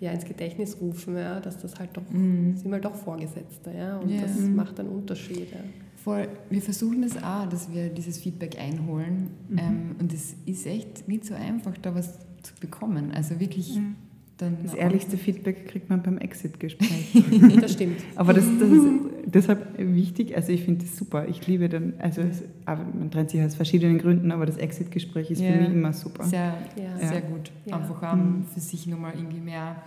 [0.00, 2.56] ja, ins Gedächtnis rufen, ja, dass das halt doch, mhm.
[2.56, 4.22] sind halt doch Vorgesetzte, ja, und ja.
[4.22, 5.50] das macht einen Unterschied.
[5.52, 5.60] Ja.
[5.96, 6.28] Voll.
[6.48, 9.30] Wir versuchen das auch, dass wir dieses Feedback einholen.
[9.48, 9.58] Mhm.
[9.58, 13.12] Ähm, und es ist echt nicht so einfach, da was zu bekommen.
[13.12, 13.76] Also wirklich.
[13.76, 13.96] Mhm
[14.38, 17.12] dann das ehrlichste Feedback kriegt man beim Exit-Gespräch.
[17.60, 17.98] das stimmt.
[18.14, 18.86] Aber das, das ist
[19.26, 20.36] deshalb wichtig.
[20.36, 21.26] Also ich finde das super.
[21.28, 25.40] Ich liebe dann, also es, man trennt sich aus verschiedenen Gründen, aber das Exit-Gespräch ist
[25.40, 25.52] ja.
[25.52, 26.24] für mich immer super.
[26.24, 27.08] Sehr, ja.
[27.08, 27.50] sehr gut.
[27.66, 27.76] Ja.
[27.76, 28.44] Einfach um, mhm.
[28.44, 29.82] für sich nochmal irgendwie mehr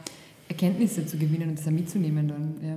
[0.49, 2.55] Erkenntnisse zu gewinnen und das auch mitzunehmen dann.
[2.61, 2.75] Ja.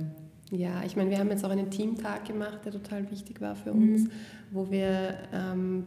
[0.51, 3.73] Ja, ich meine, wir haben jetzt auch einen Teamtag gemacht, der total wichtig war für
[3.73, 4.09] uns, mhm.
[4.51, 5.85] wo wir ähm,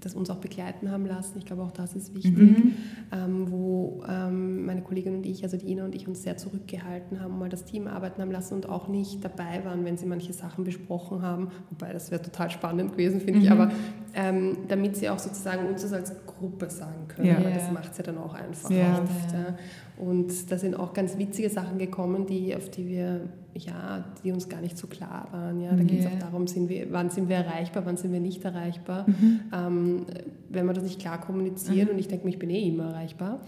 [0.00, 1.38] das uns auch begleiten haben lassen.
[1.38, 2.74] Ich glaube, auch das ist wichtig, mhm.
[3.12, 7.20] ähm, wo ähm, meine Kollegin und ich, also die Ina und ich, uns sehr zurückgehalten
[7.20, 10.32] haben, mal das Team arbeiten haben lassen und auch nicht dabei waren, wenn sie manche
[10.32, 11.50] Sachen besprochen haben.
[11.70, 13.44] Wobei das wäre total spannend gewesen, finde mhm.
[13.44, 13.72] ich, aber
[14.14, 17.44] ähm, damit sie auch sozusagen uns das als Gruppe sagen können, ja.
[17.44, 19.02] weil das macht es ja dann auch einfach ja.
[19.02, 19.32] oft.
[19.32, 19.56] Ja.
[19.98, 24.48] Und da sind auch ganz witzige Sachen gekommen, die, auf die wir, ja, die uns
[24.48, 25.60] gar nicht so klar waren.
[25.60, 28.20] Ja, da geht es auch darum, sind wir, wann sind wir erreichbar, wann sind wir
[28.20, 29.06] nicht erreichbar.
[29.08, 29.40] Mhm.
[29.52, 30.06] Ähm,
[30.48, 31.94] wenn man das nicht klar kommuniziert mhm.
[31.94, 33.40] und ich denke mir, ich bin eh immer erreichbar,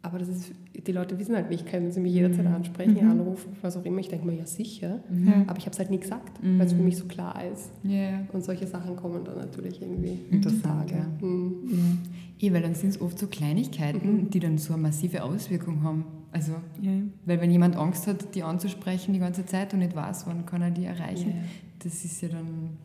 [0.00, 2.54] aber das ist, die Leute wissen halt nicht, können sie mich jederzeit mhm.
[2.54, 3.10] ansprechen, mhm.
[3.10, 3.98] anrufen, was auch immer.
[3.98, 5.44] Ich denke mir, ja sicher, mhm.
[5.46, 6.58] aber ich habe es halt nie gesagt, mhm.
[6.58, 7.70] weil es für mich so klar ist.
[7.84, 8.20] Yeah.
[8.32, 11.06] Und solche Sachen kommen dann natürlich irgendwie Interessant, ja.
[11.20, 11.98] Mhm.
[12.38, 12.52] ja.
[12.52, 14.30] weil dann sind es oft so Kleinigkeiten, mhm.
[14.30, 16.04] die dann so eine massive Auswirkung haben.
[16.30, 16.92] Also, ja.
[17.26, 20.62] weil wenn jemand Angst hat, die anzusprechen die ganze Zeit und nicht weiß, wann kann
[20.62, 21.44] er die erreichen, yeah.
[21.82, 22.76] das ist ja dann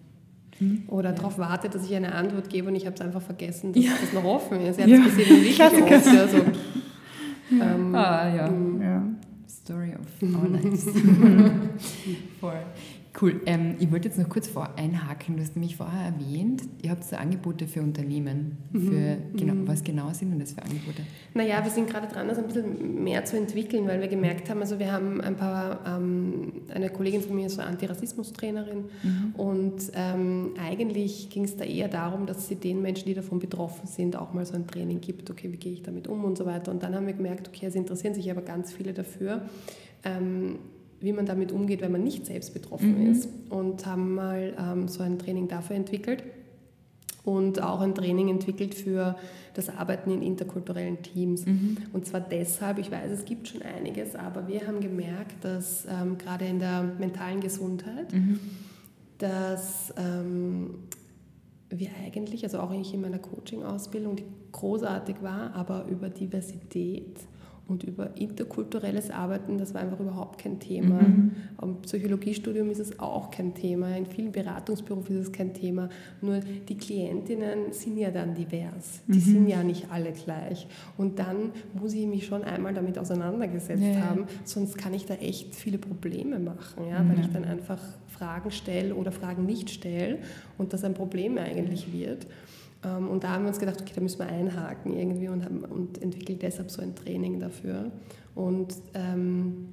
[0.87, 1.15] oder ja.
[1.15, 3.91] darauf wartet, dass ich eine Antwort gebe und ich habe es einfach vergessen, dass ja.
[3.99, 4.79] das noch offen ist.
[4.79, 5.03] Er hat es ja.
[5.03, 5.73] gesehen, wirklich oft.
[6.05, 6.41] Ja,
[7.57, 7.63] so.
[7.63, 8.49] Ähm, ah, ja.
[8.81, 9.03] ja.
[9.47, 10.85] Story of our lives.
[12.41, 12.53] Voll.
[13.19, 13.41] Cool.
[13.45, 15.35] Ähm, ich wollte jetzt noch kurz vor einhaken.
[15.35, 18.57] Du hast nämlich vorher erwähnt, ihr habt so Angebote für Unternehmen.
[18.71, 19.37] Für, mhm.
[19.37, 19.67] genau, mhm.
[19.67, 21.03] Was genau sind denn das für Angebote?
[21.35, 24.61] Naja, wir sind gerade dran, das ein bisschen mehr zu entwickeln, weil wir gemerkt haben,
[24.61, 29.35] also wir haben ein paar, ähm, eine Kollegin von mir ist so Antirassismus-Trainerin mhm.
[29.35, 33.85] und ähm, eigentlich ging es da eher darum, dass sie den Menschen, die davon betroffen
[33.85, 36.47] sind, auch mal so ein Training gibt, okay, wie gehe ich damit um und so
[36.47, 36.71] weiter.
[36.71, 39.43] Und dann haben wir gemerkt, okay, es interessieren sich aber ganz viele dafür.
[41.03, 43.11] Wie man damit umgeht, wenn man nicht selbst betroffen mhm.
[43.11, 43.29] ist.
[43.49, 46.23] Und haben mal ähm, so ein Training dafür entwickelt
[47.23, 49.15] und auch ein Training entwickelt für
[49.53, 51.45] das Arbeiten in interkulturellen Teams.
[51.45, 51.77] Mhm.
[51.93, 56.17] Und zwar deshalb, ich weiß, es gibt schon einiges, aber wir haben gemerkt, dass ähm,
[56.17, 58.39] gerade in der mentalen Gesundheit, mhm.
[59.19, 60.71] dass ähm,
[61.69, 67.19] wir eigentlich, also auch ich in meiner Coaching-Ausbildung, die großartig war, aber über Diversität
[67.67, 71.01] und über interkulturelles Arbeiten, das war einfach überhaupt kein Thema.
[71.01, 71.31] Mhm.
[71.61, 75.89] Im Psychologiestudium ist es auch kein Thema, in vielen Beratungsberufen ist es kein Thema.
[76.21, 79.21] Nur die Klientinnen sind ja dann divers, die mhm.
[79.21, 80.67] sind ja nicht alle gleich.
[80.97, 84.09] Und dann muss ich mich schon einmal damit auseinandergesetzt ja.
[84.09, 86.99] haben, sonst kann ich da echt viele Probleme machen, ja?
[87.07, 87.21] weil mhm.
[87.21, 90.19] ich dann einfach Fragen stelle oder Fragen nicht stelle
[90.57, 92.27] und das ein Problem eigentlich wird.
[92.85, 95.63] Ähm, und da haben wir uns gedacht, okay, da müssen wir einhaken irgendwie und, haben,
[95.65, 97.91] und entwickeln deshalb so ein Training dafür.
[98.35, 99.69] Und ähm,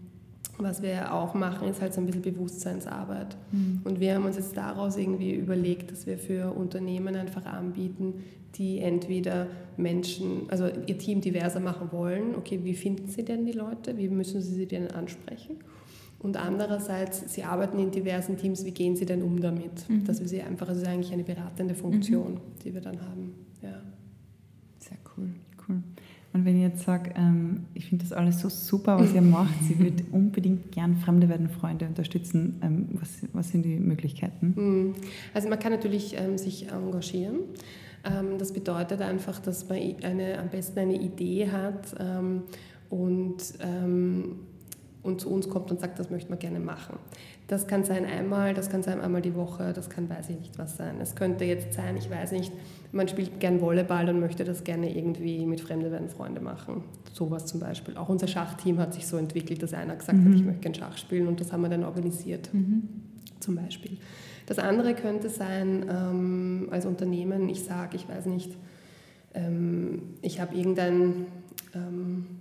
[0.58, 3.36] was wir auch machen, ist halt so ein bisschen Bewusstseinsarbeit.
[3.52, 3.80] Mhm.
[3.84, 8.22] Und wir haben uns jetzt daraus irgendwie überlegt, dass wir für Unternehmen einfach anbieten,
[8.56, 9.46] die entweder
[9.76, 12.34] Menschen, also ihr Team diverser machen wollen.
[12.36, 13.96] Okay, wie finden sie denn die Leute?
[13.96, 15.58] Wie müssen sie sie denn ansprechen?
[16.20, 19.88] Und andererseits, Sie arbeiten in diversen Teams, wie gehen Sie denn um damit?
[19.88, 20.04] Mhm.
[20.04, 22.58] Dass wir Sie einfach, also ist eigentlich eine beratende Funktion, mhm.
[22.62, 23.32] die wir dann haben.
[23.62, 23.80] Ja.
[24.78, 25.30] Sehr cool,
[25.66, 25.82] cool.
[26.32, 29.64] Und wenn ich jetzt sage, ähm, ich finde das alles so super, was ihr macht,
[29.64, 34.54] sie würde unbedingt gern Fremde werden Freunde unterstützen, ähm, was, was sind die Möglichkeiten?
[34.54, 34.94] Mhm.
[35.34, 37.38] Also man kann natürlich ähm, sich engagieren.
[38.04, 42.42] Ähm, das bedeutet einfach, dass man eine, am besten eine Idee hat ähm,
[42.90, 44.36] und ähm,
[45.02, 46.98] und zu uns kommt und sagt, das möchte man gerne machen.
[47.48, 50.58] Das kann sein einmal, das kann sein einmal die Woche, das kann weiß ich nicht
[50.58, 51.00] was sein.
[51.00, 52.52] Es könnte jetzt sein, ich weiß nicht,
[52.92, 56.84] man spielt gern Volleyball und möchte das gerne irgendwie mit Fremde werden Freunde machen.
[57.12, 57.96] Sowas zum Beispiel.
[57.96, 60.26] Auch unser Schachteam hat sich so entwickelt, dass einer gesagt mhm.
[60.26, 62.52] hat, ich möchte gerne Schach spielen und das haben wir dann organisiert.
[62.52, 62.88] Mhm.
[63.40, 63.96] Zum Beispiel.
[64.46, 68.56] Das andere könnte sein, ähm, als Unternehmen, ich sage, ich weiß nicht,
[69.32, 71.26] ähm, ich habe irgendein...
[71.74, 72.39] Ähm,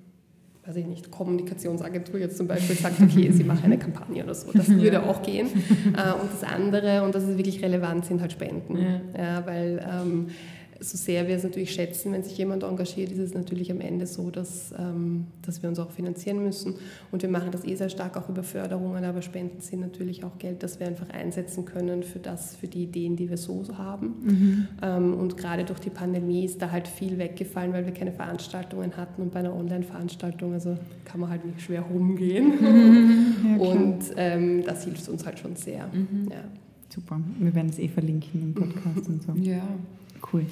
[0.70, 4.52] weiß ich nicht, Kommunikationsagentur jetzt zum Beispiel sagt, okay, sie machen eine Kampagne oder so.
[4.54, 5.48] Das würde auch gehen.
[5.48, 8.78] Äh, und das andere, und das ist wirklich relevant, sind halt Spenden.
[8.78, 9.02] Ja.
[9.18, 10.28] Ja, weil ähm,
[10.82, 14.08] so sehr wir es natürlich schätzen, wenn sich jemand engagiert, ist es natürlich am Ende
[14.08, 16.76] so, dass, ähm, dass wir uns auch finanzieren müssen.
[17.12, 20.38] Und wir machen das eh sehr stark auch über Förderungen, aber Spenden sind natürlich auch
[20.38, 24.16] Geld, das wir einfach einsetzen können für das, für die Ideen, die wir so haben.
[24.24, 24.68] Mhm.
[24.82, 28.96] Ähm, und gerade durch die Pandemie ist da halt viel weggefallen, weil wir keine Veranstaltungen
[28.96, 32.48] hatten und bei einer Online-Veranstaltung, also kann man halt nicht schwer rumgehen.
[32.48, 33.26] Mhm.
[33.40, 35.88] Ja, und ähm, das hilft uns halt schon sehr.
[35.88, 36.28] Mhm.
[36.30, 36.44] Ja.
[36.90, 37.20] Super.
[37.40, 39.34] Wir werden es eh verlinken im Podcast und so.
[39.42, 39.62] Ja.
[40.32, 40.46] Cool.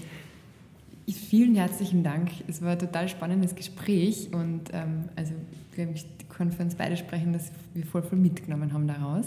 [1.10, 2.32] Vielen herzlichen Dank.
[2.48, 5.34] Es war ein total spannendes Gespräch und ähm, also
[5.76, 9.26] ich kann für uns beide sprechen, dass wir voll viel mitgenommen haben daraus.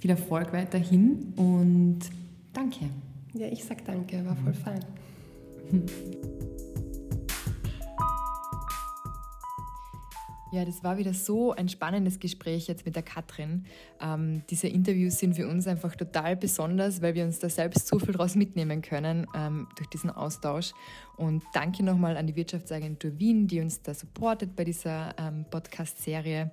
[0.00, 1.98] Viel Erfolg weiterhin und
[2.52, 2.86] danke.
[3.34, 4.84] Ja, ich sag danke, war voll fein.
[10.50, 13.66] Ja, das war wieder so ein spannendes Gespräch jetzt mit der Katrin.
[14.00, 17.98] Ähm, diese Interviews sind für uns einfach total besonders, weil wir uns da selbst so
[17.98, 20.72] viel draus mitnehmen können ähm, durch diesen Austausch.
[21.18, 26.50] Und danke nochmal an die Wirtschaftsagentur Wien, die uns da supportet bei dieser ähm, Podcast-Serie.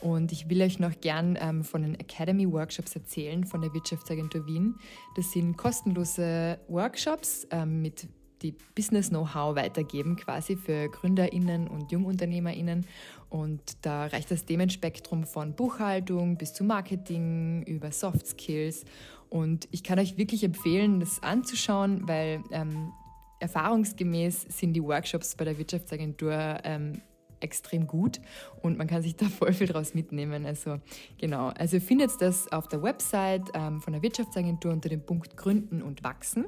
[0.00, 4.46] Und ich will euch noch gern ähm, von den Academy Workshops erzählen von der Wirtschaftsagentur
[4.46, 4.76] Wien.
[5.16, 8.06] Das sind kostenlose Workshops ähm, mit
[8.42, 12.86] die Business-Know-how weitergeben, quasi für GründerInnen und JungunternehmerInnen.
[13.30, 18.84] Und da reicht das Themenspektrum von Buchhaltung bis zu Marketing über Soft Skills.
[19.30, 22.92] Und ich kann euch wirklich empfehlen, das anzuschauen, weil ähm,
[23.40, 27.00] erfahrungsgemäß sind die Workshops bei der Wirtschaftsagentur ähm,
[27.42, 28.20] extrem gut
[28.62, 30.46] und man kann sich da voll viel draus mitnehmen.
[30.46, 30.80] Also
[31.18, 35.82] genau, also findet das auf der Website ähm, von der Wirtschaftsagentur unter dem Punkt Gründen
[35.82, 36.46] und Wachsen.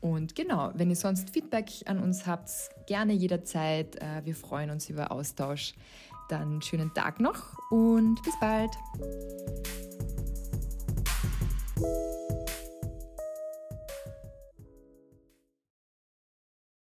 [0.00, 2.50] Und genau, wenn ihr sonst Feedback an uns habt,
[2.86, 3.96] gerne jederzeit.
[3.96, 5.74] Äh, wir freuen uns über Austausch.
[6.28, 8.70] Dann schönen Tag noch und bis bald.